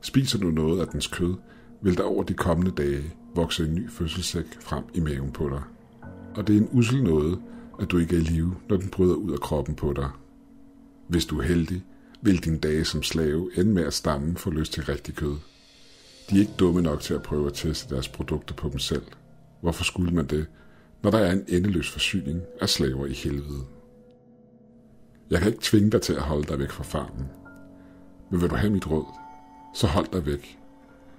Spiser 0.00 0.38
du 0.38 0.50
noget 0.50 0.80
af 0.80 0.86
dens 0.86 1.06
kød, 1.06 1.34
vil 1.82 1.96
der 1.96 2.02
over 2.02 2.22
de 2.22 2.34
kommende 2.34 2.70
dage 2.70 3.14
vokse 3.34 3.64
en 3.64 3.74
ny 3.74 3.90
fødselssæk 3.90 4.60
frem 4.60 4.84
i 4.94 5.00
maven 5.00 5.32
på 5.32 5.48
dig. 5.48 5.62
Og 6.34 6.46
det 6.46 6.56
er 6.56 6.60
en 6.60 6.68
usel 6.72 7.02
noget, 7.02 7.38
at 7.80 7.90
du 7.90 7.98
ikke 7.98 8.16
er 8.16 8.20
i 8.20 8.22
live, 8.22 8.56
når 8.68 8.76
den 8.76 8.88
bryder 8.88 9.14
ud 9.14 9.32
af 9.32 9.40
kroppen 9.40 9.74
på 9.74 9.92
dig. 9.92 10.10
Hvis 11.08 11.24
du 11.24 11.38
er 11.38 11.42
heldig, 11.42 11.82
vil 12.22 12.44
din 12.44 12.58
dage 12.58 12.84
som 12.84 13.02
slave 13.02 13.50
ende 13.56 13.72
med 13.72 13.84
at 13.84 13.94
stammen 13.94 14.36
få 14.36 14.50
lyst 14.50 14.72
til 14.72 14.84
rigtig 14.84 15.14
kød. 15.14 15.36
De 16.30 16.36
er 16.36 16.40
ikke 16.40 16.52
dumme 16.58 16.82
nok 16.82 17.00
til 17.00 17.14
at 17.14 17.22
prøve 17.22 17.46
at 17.46 17.54
teste 17.54 17.94
deres 17.94 18.08
produkter 18.08 18.54
på 18.54 18.68
dem 18.68 18.78
selv. 18.78 19.02
Hvorfor 19.60 19.84
skulle 19.84 20.14
man 20.14 20.26
det, 20.26 20.46
når 21.02 21.10
der 21.10 21.18
er 21.18 21.32
en 21.32 21.44
endeløs 21.48 21.90
forsyning 21.90 22.42
af 22.60 22.68
slaver 22.68 23.06
i 23.06 23.12
helvede? 23.12 23.64
Jeg 25.30 25.38
kan 25.38 25.48
ikke 25.48 25.62
tvinge 25.62 25.90
dig 25.90 26.02
til 26.02 26.12
at 26.12 26.22
holde 26.22 26.48
dig 26.48 26.58
væk 26.58 26.70
fra 26.70 26.84
farmen. 26.84 27.26
Men 28.30 28.40
vil 28.40 28.50
du 28.50 28.54
have 28.54 28.72
mit 28.72 28.90
råd, 28.90 29.06
så 29.74 29.86
hold 29.86 30.06
dig 30.12 30.26
væk. 30.26 30.59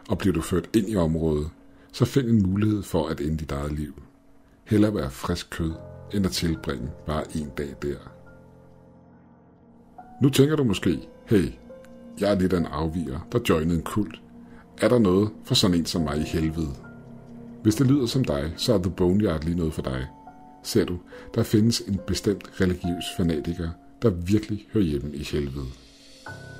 Og 0.09 0.17
bliver 0.17 0.33
du 0.33 0.41
ført 0.41 0.69
ind 0.75 0.89
i 0.89 0.95
området, 0.95 1.49
så 1.91 2.05
find 2.05 2.27
en 2.27 2.43
mulighed 2.43 2.83
for 2.83 3.07
at 3.07 3.21
ende 3.21 3.37
dit 3.37 3.51
eget 3.51 3.73
liv. 3.73 4.03
Heller 4.63 4.91
være 4.91 5.11
frisk 5.11 5.49
kød, 5.49 5.71
end 6.13 6.25
at 6.25 6.31
tilbringe 6.31 6.89
bare 7.05 7.23
en 7.35 7.49
dag 7.57 7.75
der. 7.81 7.97
Nu 10.21 10.29
tænker 10.29 10.55
du 10.55 10.63
måske, 10.63 11.07
hey, 11.25 11.51
jeg 12.19 12.31
er 12.31 12.39
lidt 12.39 12.53
af 12.53 12.57
en 12.57 12.65
afviger, 12.65 13.19
der 13.31 13.39
joinede 13.49 13.75
en 13.75 13.83
kult. 13.83 14.21
Er 14.81 14.89
der 14.89 14.99
noget 14.99 15.29
for 15.43 15.55
sådan 15.55 15.77
en 15.77 15.85
som 15.85 16.01
mig 16.01 16.17
i 16.17 16.23
helvede? 16.23 16.75
Hvis 17.63 17.75
det 17.75 17.87
lyder 17.87 18.05
som 18.05 18.23
dig, 18.23 18.53
så 18.57 18.73
er 18.73 18.77
The 18.77 18.91
Boneyard 18.91 19.43
lige 19.43 19.57
noget 19.57 19.73
for 19.73 19.81
dig. 19.81 20.07
Ser 20.63 20.85
du, 20.85 20.99
der 21.35 21.43
findes 21.43 21.79
en 21.79 21.99
bestemt 22.07 22.61
religiøs 22.61 23.03
fanatiker, 23.17 23.69
der 24.01 24.09
virkelig 24.09 24.67
hører 24.73 24.85
hjemme 24.85 25.15
i 25.15 25.23
helvede. 25.23 25.65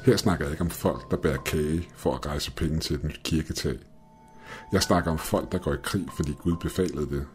Her 0.06 0.18
snakker 0.18 0.46
jeg 0.46 0.52
ikke 0.52 0.64
om 0.64 0.70
folk, 0.70 1.12
der 1.12 1.18
bærer 1.18 1.38
kage 1.38 1.90
for 1.96 2.16
at 2.16 2.26
rejse 2.26 2.52
penge 2.52 2.80
til 2.80 2.96
et 2.96 3.04
nyt 3.04 3.22
kirketag. 3.24 3.80
Jeg 4.72 4.82
snakker 4.82 5.12
om 5.12 5.18
folk, 5.18 5.52
der 5.52 5.58
går 5.58 5.74
i 5.74 5.78
krig, 5.84 6.06
fordi 6.16 6.32
Gud 6.32 6.56
befalede 6.62 7.10
det. 7.10 7.26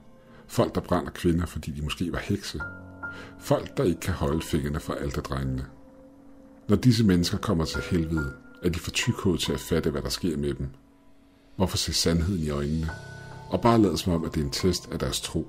Folk, 0.46 0.74
der 0.74 0.80
brænder 0.80 1.10
kvinder, 1.10 1.46
fordi 1.46 1.70
de 1.70 1.82
måske 1.82 2.12
var 2.12 2.18
hekse. 2.18 2.60
Folk, 3.38 3.76
der 3.76 3.84
ikke 3.84 4.00
kan 4.00 4.14
holde 4.14 4.42
fingrene 4.42 4.80
fra 4.80 4.94
alterdrengene. 4.94 5.66
Når 6.68 6.76
disse 6.76 7.04
mennesker 7.04 7.38
kommer 7.38 7.64
til 7.64 7.80
helvede, 7.90 8.32
er 8.62 8.68
de 8.68 8.78
for 8.78 8.90
tykhårde 8.90 9.38
til 9.38 9.52
at 9.52 9.60
fatte, 9.60 9.90
hvad 9.90 10.02
der 10.02 10.08
sker 10.08 10.36
med 10.36 10.54
dem. 10.54 10.68
Hvorfor 11.56 11.76
se 11.76 11.92
sandheden 11.92 12.42
i 12.42 12.50
øjnene, 12.50 12.90
og 13.50 13.60
bare 13.60 13.82
lade 13.82 13.98
som 13.98 14.12
om, 14.12 14.24
at 14.24 14.34
det 14.34 14.40
er 14.40 14.44
en 14.44 14.50
test 14.50 14.88
af 14.92 14.98
deres 14.98 15.20
tro. 15.20 15.48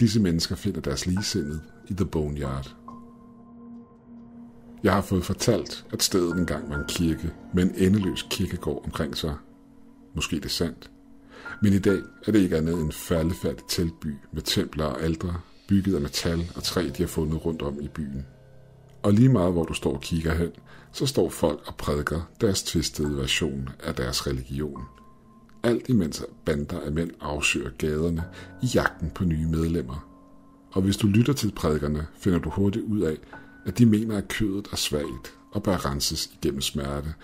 Disse 0.00 0.20
mennesker 0.20 0.56
finder 0.56 0.80
deres 0.80 1.06
ligesindet 1.06 1.60
i 1.88 1.94
The 1.94 2.04
Boneyard. 2.06 2.74
Jeg 4.82 4.92
har 4.92 5.00
fået 5.00 5.24
fortalt, 5.24 5.84
at 5.92 6.02
stedet 6.02 6.36
engang 6.36 6.70
var 6.70 6.76
en 6.76 6.84
kirke 6.88 7.32
med 7.54 7.62
en 7.62 7.74
endeløs 7.74 8.26
kirkegård 8.30 8.84
omkring 8.84 9.16
sig. 9.16 9.34
Måske 10.14 10.36
det 10.36 10.44
er 10.44 10.48
sandt. 10.48 10.90
Men 11.62 11.72
i 11.72 11.78
dag 11.78 11.98
er 12.26 12.32
det 12.32 12.38
ikke 12.38 12.56
andet 12.56 12.74
end 12.74 12.82
en 12.82 12.92
faldefærdig 12.92 13.64
teltby 13.68 14.14
med 14.32 14.42
templer 14.42 14.84
og 14.84 15.02
aldre, 15.02 15.34
bygget 15.68 15.94
af 15.94 16.00
metal 16.00 16.52
og 16.56 16.62
træ, 16.62 16.82
de 16.96 17.02
har 17.02 17.06
fundet 17.06 17.46
rundt 17.46 17.62
om 17.62 17.80
i 17.80 17.88
byen. 17.88 18.26
Og 19.02 19.12
lige 19.12 19.28
meget 19.28 19.52
hvor 19.52 19.64
du 19.64 19.74
står 19.74 19.94
og 19.94 20.00
kigger 20.00 20.34
hen, 20.34 20.50
så 20.92 21.06
står 21.06 21.28
folk 21.28 21.60
og 21.66 21.76
prædiker 21.76 22.30
deres 22.40 22.62
tvistede 22.62 23.16
version 23.16 23.68
af 23.84 23.94
deres 23.94 24.26
religion. 24.26 24.82
Alt 25.62 25.88
imens 25.88 26.24
bander 26.44 26.80
af 26.80 26.92
mænd 26.92 27.10
afsøger 27.20 27.70
gaderne 27.78 28.24
i 28.62 28.66
jagten 28.66 29.10
på 29.10 29.24
nye 29.24 29.46
medlemmer. 29.46 30.06
Og 30.72 30.82
hvis 30.82 30.96
du 30.96 31.06
lytter 31.06 31.32
til 31.32 31.52
prædikerne, 31.52 32.06
finder 32.14 32.38
du 32.38 32.50
hurtigt 32.50 32.84
ud 32.84 33.00
af, 33.00 33.16
at 33.66 33.78
de 33.78 33.86
mener, 33.86 34.16
at 34.18 34.28
kødet 34.28 34.68
er 34.72 34.76
svagt 34.76 35.34
og 35.52 35.62
bør 35.62 35.86
renses 35.86 36.30
igennem 36.34 36.60
smerte, 36.60 37.14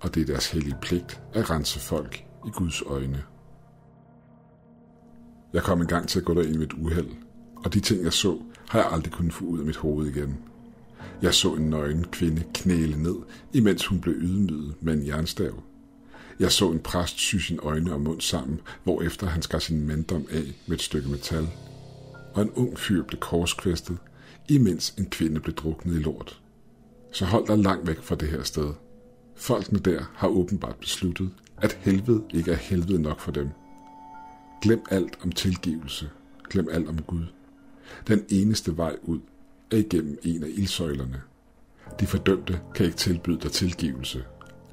og 0.00 0.14
det 0.14 0.22
er 0.22 0.26
deres 0.26 0.50
hellige 0.50 0.76
pligt 0.82 1.22
at 1.32 1.50
rense 1.50 1.80
folk 1.80 2.24
i 2.46 2.50
Guds 2.50 2.82
øjne. 2.82 3.22
Jeg 5.52 5.62
kom 5.62 5.80
en 5.80 5.86
gang 5.86 6.08
til 6.08 6.18
at 6.18 6.24
gå 6.24 6.34
derind 6.34 6.56
ved 6.56 6.66
et 6.66 6.72
uheld, 6.72 7.10
og 7.56 7.74
de 7.74 7.80
ting, 7.80 8.04
jeg 8.04 8.12
så, 8.12 8.38
har 8.68 8.78
jeg 8.78 8.92
aldrig 8.92 9.12
kunnet 9.12 9.34
få 9.34 9.44
ud 9.44 9.58
af 9.58 9.66
mit 9.66 9.76
hoved 9.76 10.06
igen. 10.06 10.38
Jeg 11.22 11.34
så 11.34 11.54
en 11.54 11.70
nøgen 11.70 12.04
kvinde 12.04 12.42
knæle 12.54 13.02
ned, 13.02 13.16
imens 13.52 13.86
hun 13.86 14.00
blev 14.00 14.14
ydmyget 14.14 14.74
med 14.80 14.94
en 14.94 15.06
jernstav. 15.06 15.62
Jeg 16.40 16.52
så 16.52 16.70
en 16.70 16.78
præst 16.78 17.18
sy 17.18 17.36
sine 17.36 17.60
øjne 17.60 17.92
og 17.92 18.00
mund 18.00 18.20
sammen, 18.20 18.60
hvorefter 18.84 19.26
han 19.26 19.42
skar 19.42 19.58
sin 19.58 19.86
manddom 19.86 20.26
af 20.30 20.62
med 20.66 20.76
et 20.76 20.82
stykke 20.82 21.08
metal. 21.08 21.48
Og 22.34 22.42
en 22.42 22.50
ung 22.50 22.78
fyr 22.78 23.02
blev 23.02 23.20
korskvæstet, 23.20 23.98
imens 24.48 24.94
en 24.98 25.06
kvinde 25.06 25.40
blev 25.40 25.54
druknet 25.54 25.94
i 25.94 26.02
lort. 26.02 26.40
Så 27.12 27.24
hold 27.24 27.46
dig 27.46 27.58
langt 27.58 27.86
væk 27.86 28.02
fra 28.02 28.14
det 28.14 28.28
her 28.28 28.42
sted. 28.42 28.72
Folkene 29.34 29.78
der 29.78 30.04
har 30.14 30.28
åbenbart 30.28 30.76
besluttet, 30.76 31.30
at 31.58 31.78
helvede 31.80 32.24
ikke 32.34 32.52
er 32.52 32.56
helvede 32.56 33.02
nok 33.02 33.20
for 33.20 33.32
dem. 33.32 33.48
Glem 34.62 34.82
alt 34.90 35.18
om 35.22 35.32
tilgivelse. 35.32 36.10
Glem 36.50 36.68
alt 36.72 36.88
om 36.88 37.02
Gud. 37.02 37.24
Den 38.08 38.24
eneste 38.28 38.76
vej 38.76 38.96
ud 39.02 39.20
er 39.70 39.76
igennem 39.76 40.18
en 40.22 40.44
af 40.44 40.48
ildsøjlerne. 40.48 41.22
De 42.00 42.06
fordømte 42.06 42.60
kan 42.74 42.86
ikke 42.86 42.98
tilbyde 42.98 43.40
dig 43.40 43.52
tilgivelse, 43.52 44.24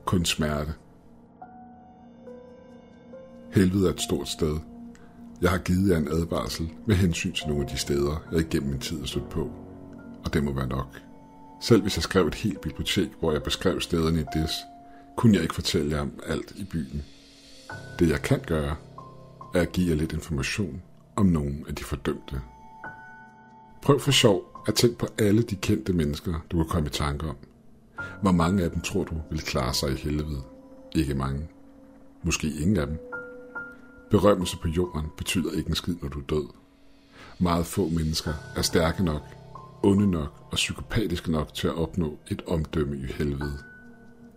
kun 0.06 0.26
smerte. 0.26 0.74
Helvede 3.52 3.88
er 3.88 3.94
et 3.94 4.02
stort 4.02 4.28
sted. 4.28 4.58
Jeg 5.42 5.50
har 5.50 5.58
givet 5.58 5.90
jer 5.90 5.98
en 5.98 6.08
advarsel 6.08 6.70
med 6.86 6.96
hensyn 6.96 7.34
til 7.34 7.48
nogle 7.48 7.64
af 7.64 7.70
de 7.70 7.78
steder, 7.78 8.24
jeg 8.32 8.40
igennem 8.40 8.70
min 8.70 8.80
tid 8.80 9.00
har 9.00 9.06
stødt 9.06 9.30
på. 9.30 9.52
Og 10.24 10.34
det 10.34 10.44
må 10.44 10.54
være 10.54 10.68
nok. 10.68 11.02
Selv 11.62 11.82
hvis 11.82 11.98
jeg 11.98 12.04
skrev 12.04 12.28
et 12.28 12.36
helt 12.36 12.62
bibliotek, 12.62 13.10
hvor 13.20 13.32
jeg 13.32 13.44
beskrev 13.44 13.82
stederne 13.82 14.22
i 14.22 14.40
des, 14.40 14.52
kunne 15.18 15.34
jeg 15.34 15.44
ikke 15.44 15.56
fortælle 15.56 15.96
jer 15.96 16.02
om 16.02 16.12
alt 16.28 16.54
i 16.56 16.64
byen. 16.64 17.04
Det 18.00 18.10
jeg 18.10 18.22
kan 18.22 18.40
gøre, 18.48 18.76
er 19.56 19.62
at 19.62 19.72
give 19.72 19.90
jer 19.90 19.96
lidt 19.96 20.14
information 20.14 20.82
om 21.16 21.26
nogle 21.26 21.56
af 21.68 21.76
de 21.76 21.84
fordømte. 21.84 22.42
Prøv 23.82 24.00
for 24.00 24.12
sjov 24.12 24.64
at 24.68 24.76
tænke 24.76 24.98
på 24.98 25.08
alle 25.20 25.42
de 25.42 25.56
kendte 25.56 25.94
mennesker, 25.94 26.34
du 26.52 26.58
kan 26.58 26.70
komme 26.70 26.88
i 26.88 26.92
tanke 26.92 27.28
om. 27.28 27.36
Hvor 28.22 28.32
mange 28.32 28.64
af 28.64 28.72
dem 28.72 28.82
tror 28.82 29.04
du 29.04 29.16
vil 29.32 29.42
klare 29.42 29.74
sig 29.74 29.92
i 29.92 29.96
helvede? 29.96 30.42
Ikke 30.96 31.14
mange. 31.14 31.48
Måske 32.24 32.48
ingen 32.48 32.78
af 32.78 32.88
dem. 32.88 33.11
Berømmelse 34.12 34.58
på 34.58 34.68
jorden 34.68 35.06
betyder 35.18 35.52
ikke 35.52 35.70
en 35.70 35.76
skid, 35.76 35.96
når 36.02 36.10
du 36.10 36.20
er 36.20 36.24
død. 36.24 36.48
Meget 37.40 37.66
få 37.66 37.90
mennesker 37.90 38.34
er 38.56 38.62
stærke 38.62 39.04
nok, 39.04 39.22
onde 39.84 40.12
nok 40.12 40.48
og 40.52 40.56
psykopatiske 40.56 41.32
nok 41.32 41.54
til 41.54 41.68
at 41.68 41.76
opnå 41.76 42.18
et 42.32 42.42
omdømme 42.48 42.98
i 42.98 43.06
helvede. 43.06 43.58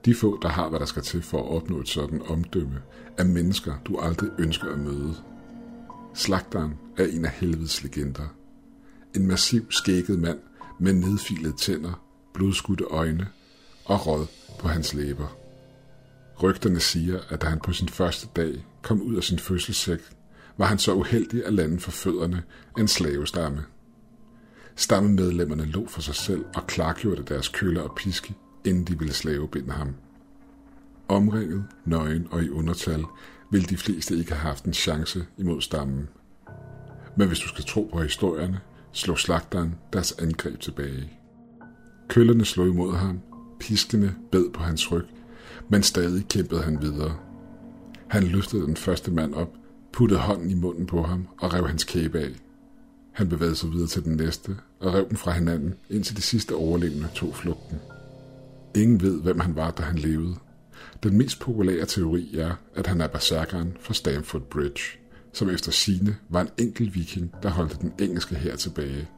De 0.05 0.15
få, 0.15 0.39
der 0.43 0.49
har, 0.49 0.69
hvad 0.69 0.81
der 0.81 0.87
skal 0.87 1.03
til 1.03 1.23
for 1.23 1.39
at 1.39 1.57
opnå 1.57 1.81
et 1.81 1.89
sådan 1.89 2.23
omdømme, 2.29 2.83
er 3.19 3.25
mennesker, 3.25 3.75
du 3.85 3.99
aldrig 3.99 4.31
ønsker 4.39 4.73
at 4.73 4.79
møde. 4.79 5.15
Slagteren 6.15 6.75
er 6.97 7.05
en 7.05 7.25
af 7.25 7.31
helvedes 7.31 7.83
legender. 7.83 8.35
En 9.17 9.27
massiv 9.27 9.73
skægget 9.73 10.19
mand 10.19 10.39
med 10.79 10.93
nedfilede 10.93 11.57
tænder, 11.57 12.05
blodskudte 12.35 12.85
øjne 12.85 13.29
og 13.85 14.07
råd 14.07 14.27
på 14.59 14.69
hans 14.69 14.95
læber. 14.95 15.37
Rygterne 16.43 16.81
siger, 16.81 17.21
at 17.29 17.43
da 17.43 17.47
han 17.47 17.61
på 17.61 17.73
sin 17.73 17.89
første 17.89 18.29
dag 18.37 18.65
kom 18.85 19.03
ud 19.03 19.17
af 19.17 19.25
sin 19.25 19.39
fødselssæk, 19.39 20.01
var 20.57 20.67
han 20.67 20.79
så 20.79 20.95
uheldig 20.95 21.47
at 21.47 21.55
lande 21.55 21.81
for 21.81 21.91
fødderne 21.91 22.43
en 22.79 22.89
slavestamme. 22.89 23.65
Stammemedlemmerne 24.77 25.65
lå 25.65 25.87
for 25.89 26.01
sig 26.01 26.15
selv 26.15 26.45
og 26.55 26.67
klargjorde 26.67 27.23
deres 27.23 27.49
køller 27.49 27.83
og 27.83 27.95
piske, 27.97 28.35
inden 28.65 28.85
de 28.85 28.99
ville 28.99 29.15
slavebinde 29.15 29.73
ham. 29.73 29.95
Omringet, 31.09 31.65
nøgen 31.85 32.29
og 32.31 32.43
i 32.43 32.51
undertal 32.51 33.05
ville 33.51 33.67
de 33.67 33.77
fleste 33.77 34.17
ikke 34.17 34.33
have 34.33 34.49
haft 34.49 34.65
en 34.65 34.73
chance 34.73 35.27
imod 35.39 35.61
stammen. 35.61 36.09
Men 37.17 37.29
hvis 37.29 37.39
du 37.39 37.49
skal 37.49 37.65
tro 37.65 37.91
på 37.93 38.03
historierne, 38.03 38.61
slog 38.93 39.19
slagteren 39.19 39.75
deres 39.93 40.13
angreb 40.13 40.61
tilbage. 40.61 41.13
Køllerne 42.09 42.45
slog 42.45 42.69
imod 42.69 42.95
ham, 42.97 43.21
piskene 43.61 44.15
bed 44.33 44.51
på 44.51 44.63
hans 44.63 44.93
ryg, 44.93 45.07
men 45.69 45.83
stadig 45.83 46.29
kæmpede 46.29 46.63
han 46.63 46.83
videre. 46.83 47.17
Han 48.15 48.23
løftede 48.23 48.63
den 48.63 48.77
første 48.77 49.11
mand 49.11 49.35
op, 49.35 49.55
puttede 49.93 50.21
hånden 50.21 50.51
i 50.51 50.55
munden 50.55 50.87
på 50.87 51.03
ham 51.03 51.29
og 51.39 51.55
rev 51.55 51.67
hans 51.67 51.85
kæbe 51.85 52.19
af. 52.19 52.31
Han 53.13 53.29
bevægede 53.29 53.57
sig 53.57 53.73
videre 53.73 53.89
til 53.89 54.05
den 54.05 54.17
næste 54.17 54.57
og 54.81 54.95
rev 54.95 55.09
den 55.09 55.17
fra 55.17 55.31
hinanden, 55.31 55.75
indtil 55.91 56.17
de 56.17 56.23
sidste 56.23 56.55
overlevende 56.55 57.09
tog 57.15 57.35
flugten. 57.37 57.79
Ingen 58.75 59.01
ved, 59.01 59.23
hvem 59.23 59.41
han 59.41 59.57
var, 59.57 59.71
da 59.71 59.83
han 59.83 59.99
levede. 59.99 60.35
Den 61.03 61.19
mest 61.19 61.41
populære 61.41 61.87
teori 61.87 62.37
er, 62.37 62.55
at 62.75 62.87
han 62.87 63.01
er 63.01 63.07
berserkeren 63.07 63.77
fra 63.81 63.95
Stamford 63.95 64.43
Bridge, 64.43 64.83
som 65.33 65.51
efter 65.51 65.73
sine 65.73 66.17
var 66.29 66.41
en 66.41 66.51
enkelt 66.59 66.95
viking, 66.95 67.35
der 67.43 67.51
holdte 67.51 67.79
den 67.81 67.93
engelske 67.99 68.35
her 68.35 68.57
tilbage. 68.57 69.09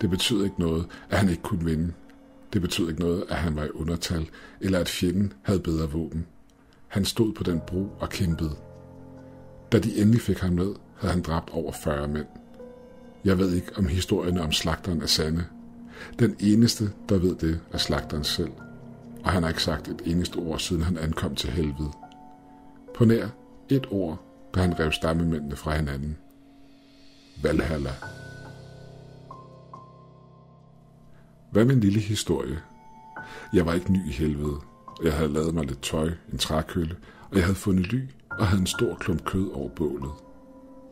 Det 0.00 0.10
betyder 0.10 0.44
ikke 0.44 0.60
noget, 0.60 0.86
at 1.10 1.18
han 1.18 1.28
ikke 1.28 1.42
kunne 1.42 1.64
vinde. 1.64 1.92
Det 2.52 2.62
betød 2.62 2.88
ikke 2.88 3.00
noget, 3.00 3.24
at 3.28 3.36
han 3.36 3.56
var 3.56 3.64
i 3.64 3.70
undertal, 3.74 4.28
eller 4.60 4.78
at 4.78 4.88
fjenden 4.88 5.32
havde 5.42 5.60
bedre 5.60 5.90
våben. 5.90 6.26
Han 6.88 7.04
stod 7.04 7.32
på 7.32 7.42
den 7.42 7.60
bro 7.66 7.88
og 8.00 8.08
kæmpede. 8.08 8.56
Da 9.72 9.78
de 9.78 10.00
endelig 10.00 10.20
fik 10.20 10.38
ham 10.38 10.52
ned, 10.52 10.74
havde 10.96 11.14
han 11.14 11.22
dræbt 11.22 11.50
over 11.50 11.72
40 11.72 12.08
mænd. 12.08 12.26
Jeg 13.24 13.38
ved 13.38 13.52
ikke, 13.52 13.72
om 13.76 13.86
historierne 13.86 14.42
om 14.42 14.52
slagteren 14.52 15.02
er 15.02 15.06
sande. 15.06 15.44
Den 16.18 16.36
eneste, 16.40 16.90
der 17.08 17.18
ved 17.18 17.36
det, 17.36 17.60
er 17.72 17.78
slagteren 17.78 18.24
selv. 18.24 18.52
Og 19.24 19.30
han 19.30 19.42
har 19.42 19.50
ikke 19.50 19.62
sagt 19.62 19.88
et 19.88 20.02
eneste 20.04 20.36
ord, 20.36 20.58
siden 20.58 20.82
han 20.82 20.98
ankom 20.98 21.34
til 21.34 21.50
helvede. 21.50 21.92
På 22.94 23.04
nær 23.04 23.28
et 23.68 23.86
ord, 23.90 24.22
da 24.54 24.60
han 24.60 24.78
rev 24.80 24.92
stammemændene 24.92 25.56
fra 25.56 25.76
hinanden. 25.76 26.16
Valhalla. 27.42 27.90
Hvad 31.50 31.64
med 31.64 31.74
en 31.74 31.80
lille 31.80 32.00
historie? 32.00 32.58
Jeg 33.52 33.66
var 33.66 33.72
ikke 33.72 33.92
ny 33.92 34.08
i 34.08 34.12
helvede. 34.12 34.56
Jeg 35.04 35.12
havde 35.12 35.32
lavet 35.32 35.54
mig 35.54 35.64
lidt 35.64 35.82
tøj, 35.82 36.10
en 36.32 36.38
trækølle, 36.38 36.96
og 37.30 37.36
jeg 37.36 37.44
havde 37.44 37.54
fundet 37.54 37.92
ly 37.92 38.00
og 38.30 38.46
havde 38.46 38.60
en 38.60 38.66
stor 38.66 38.94
klump 38.94 39.24
kød 39.24 39.50
over 39.52 39.68
bålet. 39.68 40.10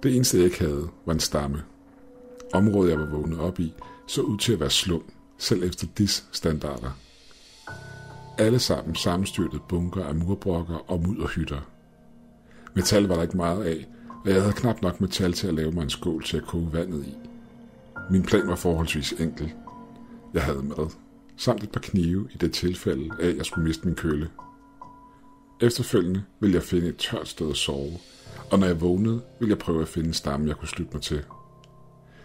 Det 0.03 0.17
eneste, 0.17 0.37
jeg 0.37 0.45
ikke 0.45 0.59
havde, 0.59 0.89
var 1.07 1.13
en 1.13 1.21
stamme. 1.21 1.63
Området, 2.55 2.91
jeg 2.91 3.01
var 3.01 3.07
vågnet 3.07 3.39
op 3.39 3.61
i, 3.61 3.75
så 4.07 4.23
ud 4.23 4.39
til 4.39 4.53
at 4.53 4.61
være 4.61 4.71
slum, 4.71 5.03
selv 5.39 5.63
efter 5.65 5.87
dis 5.99 6.25
standarder. 6.33 6.91
Alle 8.39 8.59
sammen 8.59 8.95
sammenstyrtet 8.95 9.61
bunker 9.69 10.05
af 10.05 10.15
murbrokker 10.15 10.91
og 10.91 11.03
mudderhytter. 11.03 11.61
Metal 12.75 13.03
var 13.03 13.15
der 13.15 13.23
ikke 13.23 13.37
meget 13.37 13.65
af, 13.65 13.87
og 14.25 14.31
jeg 14.31 14.41
havde 14.41 14.53
knap 14.53 14.83
nok 14.83 15.01
metal 15.01 15.33
til 15.33 15.47
at 15.49 15.55
lave 15.55 15.73
mig 15.73 15.83
en 15.83 15.91
skål 15.91 16.25
til 16.25 16.37
at 16.37 16.47
koge 16.47 16.73
vandet 16.73 17.07
i. 17.07 17.15
Min 18.11 18.23
plan 18.23 18.49
var 18.49 18.57
forholdsvis 18.57 19.13
enkel. 19.13 19.53
Jeg 20.35 20.43
havde 20.43 20.63
mad, 20.63 20.91
samt 21.37 21.63
et 21.63 21.71
par 21.71 21.81
knive 21.81 22.29
i 22.35 22.37
det 22.37 22.53
tilfælde 22.53 23.11
af, 23.21 23.29
at 23.29 23.37
jeg 23.37 23.47
skulle 23.47 23.65
miste 23.65 23.85
min 23.85 23.95
kølle. 23.95 24.31
Efterfølgende 25.61 26.25
ville 26.41 26.55
jeg 26.55 26.63
finde 26.63 26.89
et 26.89 26.97
tørt 26.97 27.29
sted 27.29 27.51
at 27.51 27.57
sove, 27.57 27.99
og 28.51 28.59
når 28.59 28.67
jeg 28.67 28.81
vågnede, 28.81 29.23
ville 29.41 29.51
jeg 29.51 29.59
prøve 29.59 29.83
at 29.83 29.89
finde 29.89 30.09
en 30.09 30.15
stamme, 30.15 30.49
jeg 30.49 30.57
kunne 30.57 30.69
slutte 30.69 30.93
mig 30.93 31.03
til. 31.03 31.25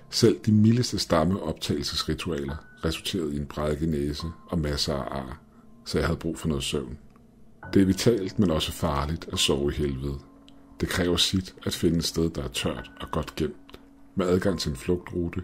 Selv 0.09 0.39
de 0.45 0.51
mildeste 0.51 0.99
stammeoptagelsesritualer 0.99 2.55
resulterede 2.85 3.33
i 3.33 3.37
en 3.37 3.45
brækket 3.45 3.89
næse 3.89 4.27
og 4.47 4.59
masser 4.59 4.93
af 4.93 5.17
ar, 5.19 5.39
så 5.85 5.97
jeg 5.97 6.07
havde 6.07 6.19
brug 6.19 6.37
for 6.37 6.47
noget 6.47 6.63
søvn. 6.63 6.97
Det 7.73 7.81
er 7.81 7.85
vitalt, 7.85 8.39
men 8.39 8.51
også 8.51 8.71
farligt 8.71 9.29
at 9.31 9.39
sove 9.39 9.71
i 9.71 9.75
helvede. 9.75 10.19
Det 10.81 10.89
kræver 10.89 11.17
sit 11.17 11.55
at 11.65 11.73
finde 11.73 11.97
et 11.97 12.03
sted, 12.03 12.29
der 12.29 12.43
er 12.43 12.47
tørt 12.47 12.91
og 12.99 13.11
godt 13.11 13.35
gemt, 13.35 13.79
med 14.15 14.27
adgang 14.27 14.59
til 14.59 14.69
en 14.69 14.75
flugtrute. 14.75 15.43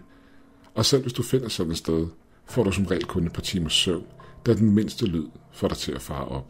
Og 0.74 0.84
selv 0.84 1.02
hvis 1.02 1.12
du 1.12 1.22
finder 1.22 1.48
sådan 1.48 1.72
et 1.72 1.78
sted, 1.78 2.06
får 2.48 2.64
du 2.64 2.72
som 2.72 2.86
regel 2.86 3.04
kun 3.04 3.26
et 3.26 3.32
par 3.32 3.42
timers 3.42 3.72
søvn, 3.72 4.06
da 4.46 4.54
den 4.54 4.74
mindste 4.74 5.06
lyd 5.06 5.26
får 5.52 5.68
dig 5.68 5.76
til 5.76 5.92
at 5.92 6.02
fare 6.02 6.24
op. 6.24 6.46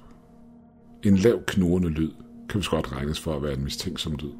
En 1.03 1.17
lav 1.17 1.43
knurrende 1.47 1.89
lyd 1.89 2.11
kan 2.49 2.59
vist 2.59 2.71
godt 2.71 2.93
regnes 2.93 3.21
for 3.21 3.37
at 3.37 3.43
være 3.43 3.53
en 3.53 3.65
mistænksom 3.65 4.17
lyd. 4.17 4.33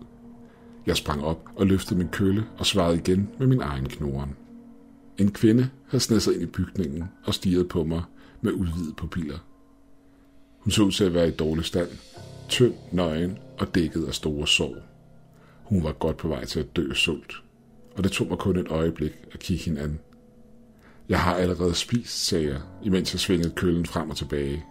Jeg 0.87 0.97
sprang 0.97 1.25
op 1.25 1.49
og 1.57 1.67
løftede 1.67 1.99
min 1.99 2.09
kølle 2.09 2.45
og 2.59 2.67
svarede 2.67 2.97
igen 2.97 3.29
med 3.39 3.47
min 3.47 3.61
egen 3.61 3.89
knoren. 3.89 4.37
En 5.19 5.31
kvinde 5.31 5.71
havde 5.89 6.05
snedet 6.05 6.23
sig 6.23 6.35
ind 6.35 6.43
i 6.43 6.47
bygningen 6.47 7.05
og 7.25 7.35
stirret 7.35 7.69
på 7.69 7.85
mig 7.85 8.03
med 8.41 8.53
udvidede 8.53 8.95
pupiller. 8.97 9.39
Hun 10.59 10.71
så 10.71 10.83
ud 10.83 10.93
til 10.93 11.05
at 11.05 11.15
være 11.15 11.29
i 11.29 11.31
dårlig 11.31 11.65
stand, 11.65 11.89
tynd, 12.49 12.75
nøgen 12.93 13.39
og 13.59 13.75
dækket 13.75 14.05
af 14.05 14.15
store 14.15 14.47
sår. 14.47 14.77
Hun 15.63 15.85
var 15.85 15.93
godt 15.93 16.17
på 16.17 16.29
vej 16.29 16.45
til 16.45 16.61
at 16.61 16.77
dø 16.77 16.93
sult, 16.95 17.33
og 17.97 18.05
det 18.05 18.13
tog 18.13 18.29
mig 18.29 18.39
kun 18.39 18.57
et 18.57 18.69
øjeblik 18.69 19.13
at 19.33 19.39
kigge 19.39 19.65
hende 19.65 19.81
an. 19.81 19.99
Jeg 21.09 21.21
har 21.21 21.35
allerede 21.35 21.75
spist, 21.75 22.27
sagde 22.27 22.47
jeg, 22.47 22.61
imens 22.83 23.13
jeg 23.13 23.21
svingede 23.21 23.51
køllen 23.51 23.87
frem 23.87 24.11
og 24.11 24.17
tilbage. 24.17 24.65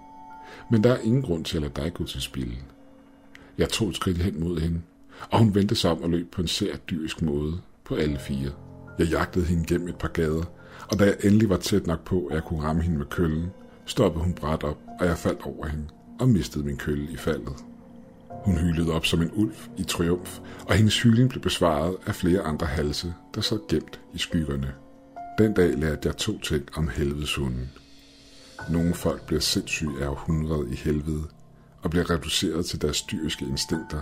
Men 0.71 0.83
der 0.83 0.91
er 0.91 0.99
ingen 0.99 1.21
grund 1.21 1.45
til 1.45 1.57
at 1.57 1.61
lade 1.61 1.73
dig 1.75 1.93
gå 1.93 2.03
til 2.03 2.21
spil. 2.21 2.57
Jeg 3.57 3.69
tog 3.69 3.89
et 3.89 3.95
skridt 3.95 4.17
hen 4.17 4.39
mod 4.39 4.59
hende, 4.59 4.81
og 5.29 5.39
hun 5.39 5.55
vendte 5.55 5.75
sig 5.75 5.91
om 5.91 6.01
og 6.01 6.09
løb 6.09 6.31
på 6.31 6.41
en 6.41 6.47
sær 6.47 6.75
dyrisk 6.75 7.21
måde 7.21 7.61
på 7.85 7.95
alle 7.95 8.19
fire. 8.19 8.51
Jeg 8.99 9.07
jagtede 9.07 9.45
hende 9.45 9.65
gennem 9.65 9.87
et 9.87 9.95
par 9.95 10.07
gader, 10.07 10.43
og 10.91 10.99
da 10.99 11.05
jeg 11.05 11.15
endelig 11.23 11.49
var 11.49 11.57
tæt 11.57 11.87
nok 11.87 12.03
på, 12.05 12.25
at 12.25 12.35
jeg 12.35 12.43
kunne 12.43 12.61
ramme 12.61 12.81
hende 12.81 12.97
med 12.97 13.05
køllen, 13.05 13.51
stoppede 13.85 14.23
hun 14.23 14.33
bræt 14.33 14.63
op, 14.63 14.77
og 14.99 15.05
jeg 15.05 15.17
faldt 15.17 15.41
over 15.43 15.67
hende 15.67 15.87
og 16.19 16.29
mistede 16.29 16.65
min 16.65 16.77
kølle 16.77 17.11
i 17.11 17.17
faldet. 17.17 17.55
Hun 18.29 18.57
hylede 18.57 18.93
op 18.93 19.05
som 19.05 19.21
en 19.21 19.31
ulv 19.33 19.55
i 19.77 19.83
triumf, 19.83 20.39
og 20.67 20.75
hendes 20.75 21.01
hyling 21.01 21.29
blev 21.29 21.41
besvaret 21.41 21.95
af 22.05 22.15
flere 22.15 22.41
andre 22.41 22.67
halse, 22.67 23.13
der 23.35 23.41
sad 23.41 23.59
gemt 23.69 23.99
i 24.13 24.17
skyggerne. 24.17 24.73
Den 25.37 25.53
dag 25.53 25.77
lærte 25.77 26.07
jeg 26.07 26.17
to 26.17 26.39
ting 26.39 26.65
om 26.77 26.87
helvedeshunden. 26.87 27.71
Nogle 28.69 28.93
folk 28.93 29.25
bliver 29.25 29.39
sindssyge 29.39 30.03
af 30.03 30.07
århundrede 30.07 30.71
i 30.71 30.75
helvede, 30.75 31.23
og 31.81 31.89
bliver 31.89 32.09
reduceret 32.09 32.65
til 32.65 32.81
deres 32.81 33.01
dyriske 33.01 33.45
instinkter, 33.45 34.01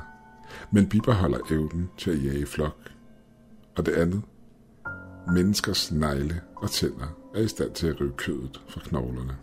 men 0.72 0.90
bibeholder 0.90 1.40
evnen 1.52 1.90
til 1.98 2.12
at 2.12 2.24
jage 2.24 2.46
flok. 2.46 2.78
Og 3.76 3.86
det 3.86 3.92
andet, 3.92 4.22
menneskers 5.28 5.92
negle 5.92 6.42
og 6.56 6.72
tænder 6.72 7.08
er 7.36 7.42
i 7.42 7.48
stand 7.48 7.72
til 7.72 7.88
at 7.88 8.02
rive 8.02 8.14
kødet 8.18 8.62
fra 8.70 8.82
knoglerne. 8.84 9.38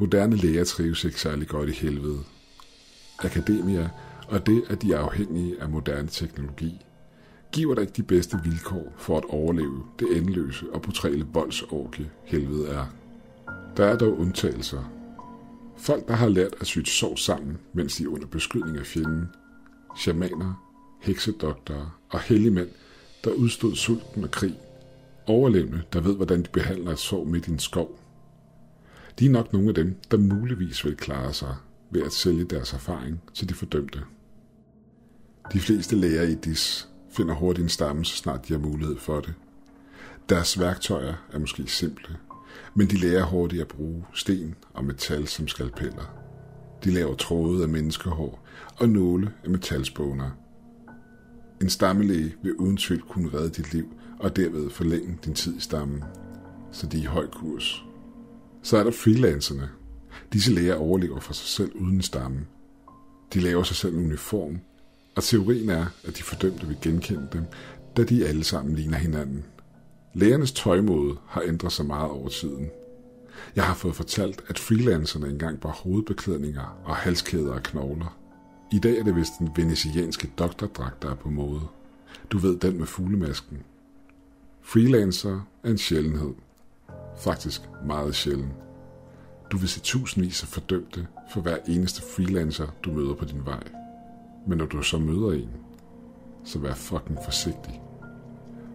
Moderne 0.00 0.36
læger 0.36 0.64
trives 0.64 1.04
ikke 1.04 1.20
særlig 1.20 1.48
godt 1.48 1.68
i 1.68 1.72
helvede. 1.72 2.20
Akademia 3.18 3.90
og 4.28 4.46
det, 4.46 4.62
at 4.70 4.82
de 4.82 4.92
er 4.92 4.98
afhængige 4.98 5.62
af 5.62 5.68
moderne 5.68 6.08
teknologi, 6.08 6.86
giver 7.52 7.74
dig 7.74 7.82
ikke 7.82 7.92
de 7.92 8.02
bedste 8.02 8.40
vilkår 8.44 8.92
for 8.96 9.18
at 9.18 9.24
overleve 9.28 9.82
det 9.98 10.16
endeløse 10.16 10.66
og 10.72 10.82
brutale 10.82 11.26
voldsorgie, 11.32 12.10
helvede 12.24 12.68
er. 12.68 12.86
Der 13.76 13.84
er 13.84 13.96
dog 13.96 14.18
undtagelser. 14.18 14.92
Folk, 15.76 16.08
der 16.08 16.14
har 16.14 16.28
lært 16.28 16.54
at 16.60 16.66
syge 16.66 16.86
sorg 16.86 17.18
sammen, 17.18 17.58
mens 17.72 17.96
de 17.96 18.04
er 18.04 18.08
under 18.08 18.26
beskydning 18.26 18.78
af 18.78 18.86
fjenden. 18.86 19.28
Shamaner, 19.96 20.66
heksedoktorer 21.00 22.00
og 22.10 22.20
helligmænd, 22.20 22.68
der 23.24 23.30
udstod 23.30 23.74
sulten 23.74 24.24
og 24.24 24.30
krig. 24.30 24.58
Overlevende, 25.26 25.82
der 25.92 26.00
ved, 26.00 26.16
hvordan 26.16 26.42
de 26.42 26.48
behandler 26.52 26.90
et 26.90 26.98
sår 26.98 27.24
midt 27.24 27.48
i 27.48 27.50
en 27.50 27.58
skov. 27.58 27.98
De 29.18 29.26
er 29.26 29.30
nok 29.30 29.52
nogle 29.52 29.68
af 29.68 29.74
dem, 29.74 29.96
der 30.10 30.16
muligvis 30.16 30.84
vil 30.84 30.96
klare 30.96 31.32
sig 31.32 31.56
ved 31.90 32.02
at 32.02 32.12
sælge 32.12 32.44
deres 32.44 32.72
erfaring 32.72 33.20
til 33.34 33.48
de 33.48 33.54
fordømte. 33.54 34.00
De 35.52 35.60
fleste 35.60 35.96
læger 35.96 36.22
i 36.22 36.34
DIS 36.34 36.88
finder 37.10 37.34
hurtigt 37.34 37.62
en 37.62 37.68
stamme, 37.68 38.04
så 38.04 38.16
snart 38.16 38.48
de 38.48 38.52
har 38.52 38.60
mulighed 38.60 38.98
for 38.98 39.20
det. 39.20 39.34
Deres 40.28 40.60
værktøjer 40.60 41.14
er 41.32 41.38
måske 41.38 41.66
simple, 41.66 42.16
men 42.74 42.86
de 42.86 42.96
lærer 42.96 43.24
hurtigt 43.24 43.62
at 43.62 43.68
bruge 43.68 44.04
sten 44.14 44.54
og 44.74 44.84
metal 44.84 45.28
som 45.28 45.48
skalpeller. 45.48 46.14
De 46.84 46.90
laver 46.90 47.14
tråde 47.14 47.62
af 47.62 47.68
menneskehår 47.68 48.46
og 48.76 48.88
nåle 48.88 49.32
af 49.44 49.50
metalspåner. 49.50 50.30
En 51.60 51.70
stammelæge 51.70 52.34
vil 52.42 52.54
uden 52.54 52.76
tvivl 52.76 53.02
kunne 53.02 53.34
redde 53.34 53.50
dit 53.50 53.72
liv 53.72 53.86
og 54.20 54.36
derved 54.36 54.70
forlænge 54.70 55.18
din 55.24 55.34
tid 55.34 55.56
i 55.56 55.60
stammen, 55.60 56.04
så 56.72 56.86
de 56.86 56.98
er 56.98 57.02
i 57.02 57.04
høj 57.04 57.26
kurs. 57.26 57.84
Så 58.62 58.76
er 58.76 58.84
der 58.84 58.90
freelancerne. 58.90 59.68
Disse 60.32 60.52
læger 60.52 60.74
overlever 60.74 61.20
for 61.20 61.32
sig 61.32 61.46
selv 61.46 61.72
uden 61.74 62.02
stammen. 62.02 62.46
De 63.34 63.40
laver 63.40 63.62
sig 63.62 63.76
selv 63.76 63.94
en 63.94 64.04
uniform, 64.04 64.60
og 65.16 65.22
teorien 65.22 65.70
er, 65.70 65.86
at 66.04 66.18
de 66.18 66.22
fordømte 66.22 66.66
vil 66.66 66.76
genkende 66.82 67.28
dem, 67.32 67.44
da 67.96 68.04
de 68.04 68.26
alle 68.26 68.44
sammen 68.44 68.74
ligner 68.74 68.98
hinanden. 68.98 69.44
Lægernes 70.14 70.52
tøjmåde 70.52 71.16
har 71.26 71.42
ændret 71.42 71.72
sig 71.72 71.86
meget 71.86 72.10
over 72.10 72.28
tiden. 72.28 72.70
Jeg 73.56 73.64
har 73.64 73.74
fået 73.74 73.96
fortalt, 73.96 74.44
at 74.48 74.58
freelancerne 74.58 75.28
engang 75.28 75.60
bar 75.60 75.70
hovedbeklædninger 75.70 76.80
og 76.84 76.96
halskæder 76.96 77.52
og 77.52 77.62
knogler. 77.62 78.16
I 78.72 78.78
dag 78.78 78.98
er 78.98 79.04
det 79.04 79.16
vist 79.16 79.32
den 79.38 79.50
venetianske 79.56 80.30
doktordragt, 80.38 81.02
der 81.02 81.10
er 81.10 81.14
på 81.14 81.30
mode. 81.30 81.60
Du 82.30 82.38
ved 82.38 82.58
den 82.58 82.78
med 82.78 82.86
fuglemasken. 82.86 83.58
Freelancer 84.62 85.40
er 85.64 85.70
en 85.70 85.78
sjældenhed. 85.78 86.34
Faktisk 87.18 87.62
meget 87.86 88.14
sjælden. 88.14 88.52
Du 89.50 89.56
vil 89.56 89.68
se 89.68 89.80
tusindvis 89.80 90.42
af 90.42 90.48
fordømte 90.48 91.06
for 91.32 91.40
hver 91.40 91.56
eneste 91.68 92.02
freelancer, 92.02 92.66
du 92.84 92.92
møder 92.92 93.14
på 93.14 93.24
din 93.24 93.44
vej. 93.44 93.79
Men 94.46 94.58
når 94.58 94.66
du 94.66 94.82
så 94.82 94.98
møder 94.98 95.32
en, 95.32 95.50
så 96.44 96.58
vær 96.58 96.74
fucking 96.74 97.18
forsigtig. 97.24 97.82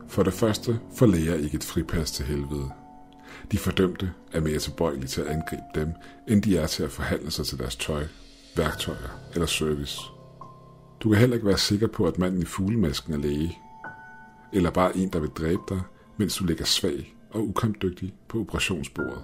For 0.07 0.23
det 0.23 0.33
første 0.33 0.79
får 0.95 1.05
læger 1.05 1.35
ikke 1.35 1.55
et 1.55 1.63
fripas 1.63 2.11
til 2.11 2.25
helvede. 2.25 2.69
De 3.51 3.57
fordømte 3.57 4.11
er 4.33 4.41
mere 4.41 4.59
tilbøjelige 4.59 5.07
til 5.07 5.21
at 5.21 5.27
angribe 5.27 5.63
dem, 5.75 5.89
end 6.27 6.41
de 6.41 6.57
er 6.57 6.67
til 6.67 6.83
at 6.83 6.91
forhandle 6.91 7.31
sig 7.31 7.45
til 7.45 7.59
deres 7.59 7.75
tøj, 7.75 8.03
værktøjer 8.57 9.19
eller 9.33 9.45
service. 9.45 10.01
Du 10.99 11.09
kan 11.09 11.19
heller 11.19 11.35
ikke 11.35 11.47
være 11.47 11.57
sikker 11.57 11.87
på, 11.87 12.05
at 12.05 12.19
manden 12.19 12.41
i 12.41 12.45
fuglemasken 12.45 13.13
er 13.13 13.17
læge, 13.17 13.57
eller 14.53 14.71
bare 14.71 14.97
en, 14.97 15.09
der 15.09 15.19
vil 15.19 15.29
dræbe 15.29 15.61
dig, 15.69 15.81
mens 16.17 16.37
du 16.37 16.45
ligger 16.45 16.65
svag 16.65 17.15
og 17.31 17.47
ukampdygtig 17.47 18.13
på 18.27 18.39
operationsbordet. 18.39 19.21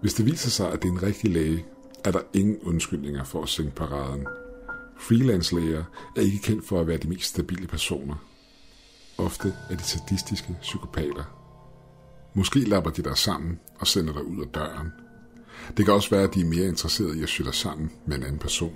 Hvis 0.00 0.14
det 0.14 0.26
viser 0.26 0.50
sig, 0.50 0.72
at 0.72 0.82
det 0.82 0.88
er 0.88 0.92
en 0.92 1.02
rigtig 1.02 1.30
læge, 1.30 1.64
er 2.04 2.10
der 2.10 2.20
ingen 2.34 2.58
undskyldninger 2.62 3.24
for 3.24 3.42
at 3.42 3.48
sænke 3.48 3.74
paraden. 3.74 4.26
Freelance-læger 4.98 5.84
er 6.16 6.20
ikke 6.20 6.38
kendt 6.38 6.66
for 6.66 6.80
at 6.80 6.86
være 6.86 6.96
de 6.96 7.08
mest 7.08 7.28
stabile 7.28 7.66
personer. 7.66 8.14
Ofte 9.18 9.54
er 9.70 9.76
de 9.76 9.82
sadistiske 9.82 10.56
psykopater. 10.60 11.24
Måske 12.34 12.60
lapper 12.60 12.90
de 12.90 13.02
dig 13.02 13.18
sammen 13.18 13.60
og 13.78 13.86
sender 13.86 14.12
dig 14.12 14.24
ud 14.24 14.42
af 14.42 14.48
døren. 14.48 14.92
Det 15.76 15.84
kan 15.84 15.94
også 15.94 16.10
være, 16.10 16.22
at 16.22 16.34
de 16.34 16.40
er 16.40 16.44
mere 16.44 16.68
interesserede 16.68 17.18
i 17.18 17.22
at 17.22 17.28
sy 17.28 17.42
dig 17.42 17.54
sammen 17.54 17.90
med 18.06 18.16
en 18.16 18.22
anden 18.22 18.38
person. 18.38 18.74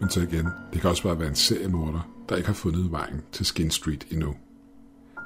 Men 0.00 0.10
så 0.10 0.20
igen, 0.20 0.48
det 0.72 0.80
kan 0.80 0.90
også 0.90 1.02
bare 1.02 1.18
være 1.18 1.28
en 1.28 1.34
seriemorder, 1.34 2.08
der 2.28 2.36
ikke 2.36 2.46
har 2.46 2.54
fundet 2.54 2.90
vejen 2.90 3.22
til 3.32 3.46
Skin 3.46 3.70
Street 3.70 4.06
endnu. 4.10 4.34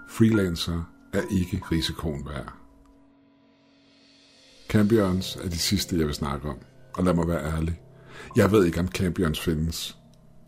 Freelancer 0.08 0.82
er 1.12 1.22
ikke 1.30 1.62
risikoen 1.72 2.26
værd. 2.26 2.52
Cambions 4.68 5.36
er 5.36 5.48
de 5.48 5.58
sidste, 5.58 5.98
jeg 5.98 6.06
vil 6.06 6.14
snakke 6.14 6.48
om. 6.48 6.58
Og 6.94 7.04
lad 7.04 7.14
mig 7.14 7.28
være 7.28 7.56
ærlig. 7.56 7.80
Jeg 8.36 8.52
ved 8.52 8.64
ikke, 8.66 8.80
om 8.80 8.88
Campions 8.88 9.40
findes. 9.40 9.98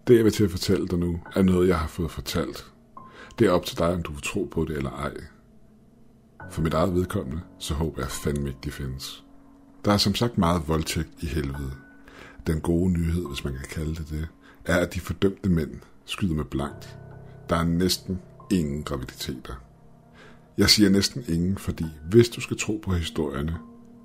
Det, 0.06 0.16
jeg 0.16 0.24
vil 0.24 0.32
til 0.32 0.44
at 0.44 0.50
fortælle 0.50 0.88
dig 0.88 0.98
nu, 0.98 1.20
er 1.36 1.42
noget, 1.42 1.68
jeg 1.68 1.78
har 1.78 1.88
fået 1.88 2.10
fortalt. 2.10 2.72
Det 3.38 3.46
er 3.46 3.50
op 3.50 3.66
til 3.66 3.78
dig, 3.78 3.88
om 3.88 4.02
du 4.02 4.12
vil 4.12 4.22
tro 4.22 4.48
på 4.50 4.64
det 4.64 4.76
eller 4.76 4.90
ej. 4.90 5.12
For 6.50 6.62
mit 6.62 6.74
eget 6.74 6.94
vedkommende, 6.94 7.40
så 7.58 7.74
håber 7.74 8.02
jeg 8.02 8.10
fandme 8.10 8.48
ikke, 8.48 8.60
de 8.64 8.70
findes. 8.70 9.24
Der 9.84 9.92
er 9.92 9.96
som 9.96 10.14
sagt 10.14 10.38
meget 10.38 10.68
voldtægt 10.68 11.08
i 11.20 11.26
helvede. 11.26 11.72
Den 12.46 12.60
gode 12.60 12.92
nyhed, 12.92 13.26
hvis 13.26 13.44
man 13.44 13.52
kan 13.52 13.66
kalde 13.70 13.94
det 13.94 14.06
det, 14.10 14.28
er, 14.64 14.76
at 14.76 14.94
de 14.94 15.00
fordømte 15.00 15.48
mænd 15.48 15.70
skyder 16.04 16.34
med 16.34 16.44
blankt. 16.44 16.98
Der 17.48 17.56
er 17.56 17.64
næsten 17.64 18.18
ingen 18.50 18.82
graviditeter. 18.82 19.54
Jeg 20.58 20.70
siger 20.70 20.90
næsten 20.90 21.24
ingen, 21.28 21.58
fordi 21.58 21.84
hvis 22.10 22.28
du 22.28 22.40
skal 22.40 22.58
tro 22.58 22.80
på 22.84 22.92
historierne, 22.92 23.56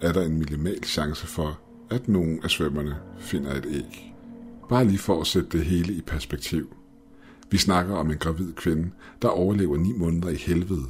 er 0.01 0.13
der 0.13 0.21
en 0.21 0.37
minimal 0.37 0.83
chance 0.83 1.27
for, 1.27 1.59
at 1.93 2.07
nogen 2.07 2.43
af 2.43 2.49
svømmerne 2.49 2.95
finder 3.19 3.53
et 3.53 3.65
æg. 3.69 4.13
Bare 4.69 4.85
lige 4.85 4.97
for 4.97 5.21
at 5.21 5.27
sætte 5.27 5.49
det 5.49 5.65
hele 5.65 5.93
i 5.93 6.01
perspektiv. 6.01 6.75
Vi 7.51 7.57
snakker 7.57 7.95
om 7.95 8.11
en 8.11 8.17
gravid 8.17 8.53
kvinde, 8.53 8.91
der 9.21 9.27
overlever 9.27 9.77
ni 9.77 9.93
måneder 9.93 10.29
i 10.29 10.35
helvede. 10.35 10.85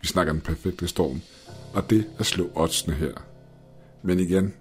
Vi 0.00 0.06
snakker 0.06 0.32
den 0.32 0.42
perfekte 0.42 0.88
storm, 0.88 1.20
og 1.74 1.90
det 1.90 2.06
er 2.18 2.22
slå 2.22 2.50
oddsene 2.54 2.94
her. 2.94 3.14
Men 4.02 4.18
igen, 4.18 4.54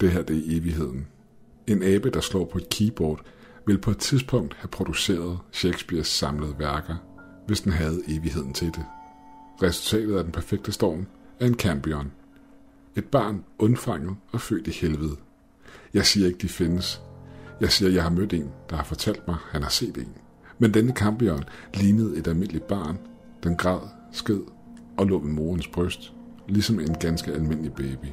det 0.00 0.10
her 0.10 0.22
det 0.22 0.36
er 0.36 0.56
evigheden. 0.58 1.06
En 1.66 1.82
abe, 1.82 2.10
der 2.10 2.20
slår 2.20 2.44
på 2.44 2.58
et 2.58 2.68
keyboard, 2.68 3.20
vil 3.66 3.78
på 3.78 3.90
et 3.90 3.98
tidspunkt 3.98 4.54
have 4.54 4.68
produceret 4.68 5.38
Shakespeares 5.52 6.06
samlede 6.06 6.54
værker, 6.58 6.96
hvis 7.46 7.60
den 7.60 7.72
havde 7.72 8.02
evigheden 8.08 8.52
til 8.52 8.66
det. 8.66 8.84
Resultatet 9.62 10.16
af 10.16 10.24
den 10.24 10.32
perfekte 10.32 10.72
storm 10.72 11.06
er 11.40 11.46
en 11.46 11.54
campion. 11.54 12.12
Et 12.96 13.04
barn 13.04 13.44
undfanget 13.58 14.16
og 14.32 14.40
født 14.40 14.66
i 14.66 14.70
helvede. 14.70 15.16
Jeg 15.94 16.06
siger 16.06 16.26
ikke, 16.26 16.38
de 16.38 16.48
findes. 16.48 17.02
Jeg 17.60 17.72
siger, 17.72 17.90
jeg 17.90 18.02
har 18.02 18.10
mødt 18.10 18.32
en, 18.32 18.50
der 18.70 18.76
har 18.76 18.84
fortalt 18.84 19.28
mig, 19.28 19.36
han 19.50 19.62
har 19.62 19.70
set 19.70 19.96
en. 19.96 20.14
Men 20.58 20.74
denne 20.74 20.92
kampbjørn 20.92 21.44
lignede 21.74 22.16
et 22.16 22.28
almindeligt 22.28 22.66
barn. 22.66 22.98
Den 23.42 23.56
græd, 23.56 23.80
sked 24.12 24.40
og 24.96 25.06
lå 25.06 25.18
ved 25.18 25.30
morens 25.30 25.68
bryst, 25.68 26.12
ligesom 26.48 26.80
en 26.80 26.94
ganske 26.94 27.32
almindelig 27.32 27.72
baby. 27.72 28.06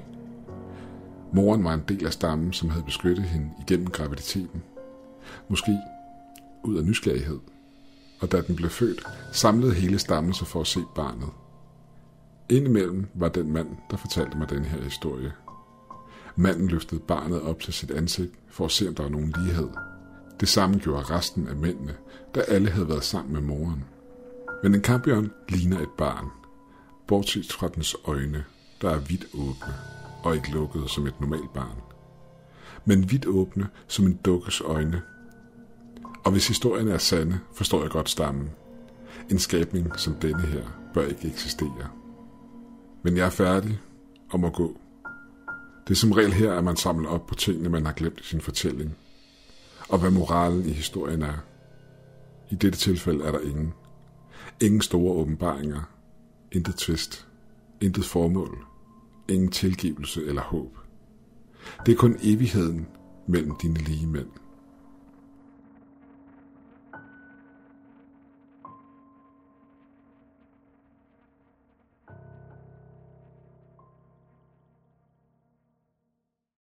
Moren 1.34 1.64
var 1.64 1.74
en 1.74 1.84
del 1.88 2.06
af 2.06 2.14
stammen, 2.14 2.54
som 2.54 2.70
havde 2.70 2.86
beskyttet 2.86 3.26
hende 3.26 3.50
igennem 3.62 3.88
graviditeten. 3.88 4.64
Måske 5.50 5.80
ud 6.64 6.78
af 6.78 6.86
nysgerrighed. 6.86 7.40
Og 8.20 8.32
da 8.32 8.42
den 8.42 8.56
blev 8.56 8.70
født, 8.70 9.04
samlede 9.32 9.74
hele 9.74 10.00
stammen 10.00 10.34
sig 10.34 10.48
for 10.48 10.62
at 10.62 10.68
se 10.68 10.80
barnet. 10.96 11.30
Indimellem 12.50 13.08
var 13.14 13.30
den 13.30 13.52
mand, 13.52 13.68
der 13.92 13.98
fortalte 13.98 14.38
mig 14.38 14.50
den 14.50 14.66
her 14.66 14.82
historie. 14.82 15.34
Manden 16.36 16.68
løftede 16.68 17.02
barnet 17.02 17.42
op 17.42 17.60
til 17.60 17.74
sit 17.74 17.92
ansigt 17.92 18.34
for 18.50 18.66
at 18.66 18.72
se, 18.72 18.88
om 18.88 18.96
der 18.96 19.04
var 19.04 19.10
nogen 19.10 19.34
lighed. 19.38 19.70
Det 20.40 20.48
samme 20.48 20.80
gjorde 20.80 21.04
resten 21.04 21.48
af 21.48 21.56
mændene, 21.56 21.96
da 22.36 22.40
alle 22.40 22.70
havde 22.70 22.90
været 22.90 23.04
sammen 23.04 23.34
med 23.34 23.42
moren. 23.42 23.84
Men 24.64 24.76
en 24.76 24.82
kampion 24.82 25.32
ligner 25.50 25.80
et 25.80 25.90
barn, 25.98 26.26
bortset 27.08 27.52
fra 27.52 27.68
dens 27.68 27.96
øjne, 28.06 28.44
der 28.82 28.90
er 28.90 29.00
vidt 29.00 29.26
åbne 29.34 29.74
og 30.24 30.36
ikke 30.36 30.52
lukkede 30.52 30.90
som 30.90 31.08
et 31.08 31.22
normalt 31.22 31.54
barn. 31.54 31.78
Men 32.86 33.12
vidt 33.12 33.26
åbne 33.26 33.68
som 33.88 34.06
en 34.06 34.20
dukkes 34.26 34.62
øjne. 34.62 35.02
Og 36.24 36.32
hvis 36.32 36.48
historien 36.48 36.88
er 36.88 36.98
sande, 36.98 37.40
forstår 37.54 37.82
jeg 37.82 37.92
godt 37.92 38.10
stammen. 38.10 38.50
En 39.30 39.40
skabning 39.40 40.00
som 40.00 40.16
denne 40.16 40.42
her 40.42 40.64
bør 40.94 41.06
ikke 41.06 41.28
eksistere. 41.28 42.03
Men 43.04 43.18
jeg 43.18 43.26
er 43.26 43.30
færdig 43.30 43.80
og 44.30 44.40
må 44.40 44.50
gå. 44.50 44.78
Det 45.88 45.92
er 45.92 45.96
som 45.96 46.12
regel 46.12 46.34
her, 46.34 46.54
at 46.54 46.64
man 46.64 46.76
samler 46.76 47.10
op 47.10 47.28
på 47.28 47.36
tingene, 47.36 47.70
man 47.70 47.86
har 47.86 47.94
glemt 47.94 48.20
i 48.20 48.24
sin 48.24 48.42
fortælling. 48.42 48.96
Og 49.90 50.00
hvad 50.00 50.12
moralen 50.12 50.66
i 50.66 50.72
historien 50.72 51.22
er. 51.22 51.44
I 52.50 52.56
dette 52.56 52.80
tilfælde 52.80 53.24
er 53.24 53.32
der 53.32 53.40
ingen. 53.40 53.74
Ingen 54.62 54.82
store 54.82 55.14
åbenbaringer. 55.14 55.82
Intet 56.52 56.76
tvist. 56.76 57.28
Intet 57.82 58.06
formål. 58.06 58.66
Ingen 59.30 59.52
tilgivelse 59.52 60.26
eller 60.26 60.42
håb. 60.42 60.78
Det 61.86 61.92
er 61.92 61.96
kun 61.96 62.18
evigheden 62.22 62.88
mellem 63.28 63.56
dine 63.62 63.80
lige 63.80 64.08
mænd. 64.08 64.43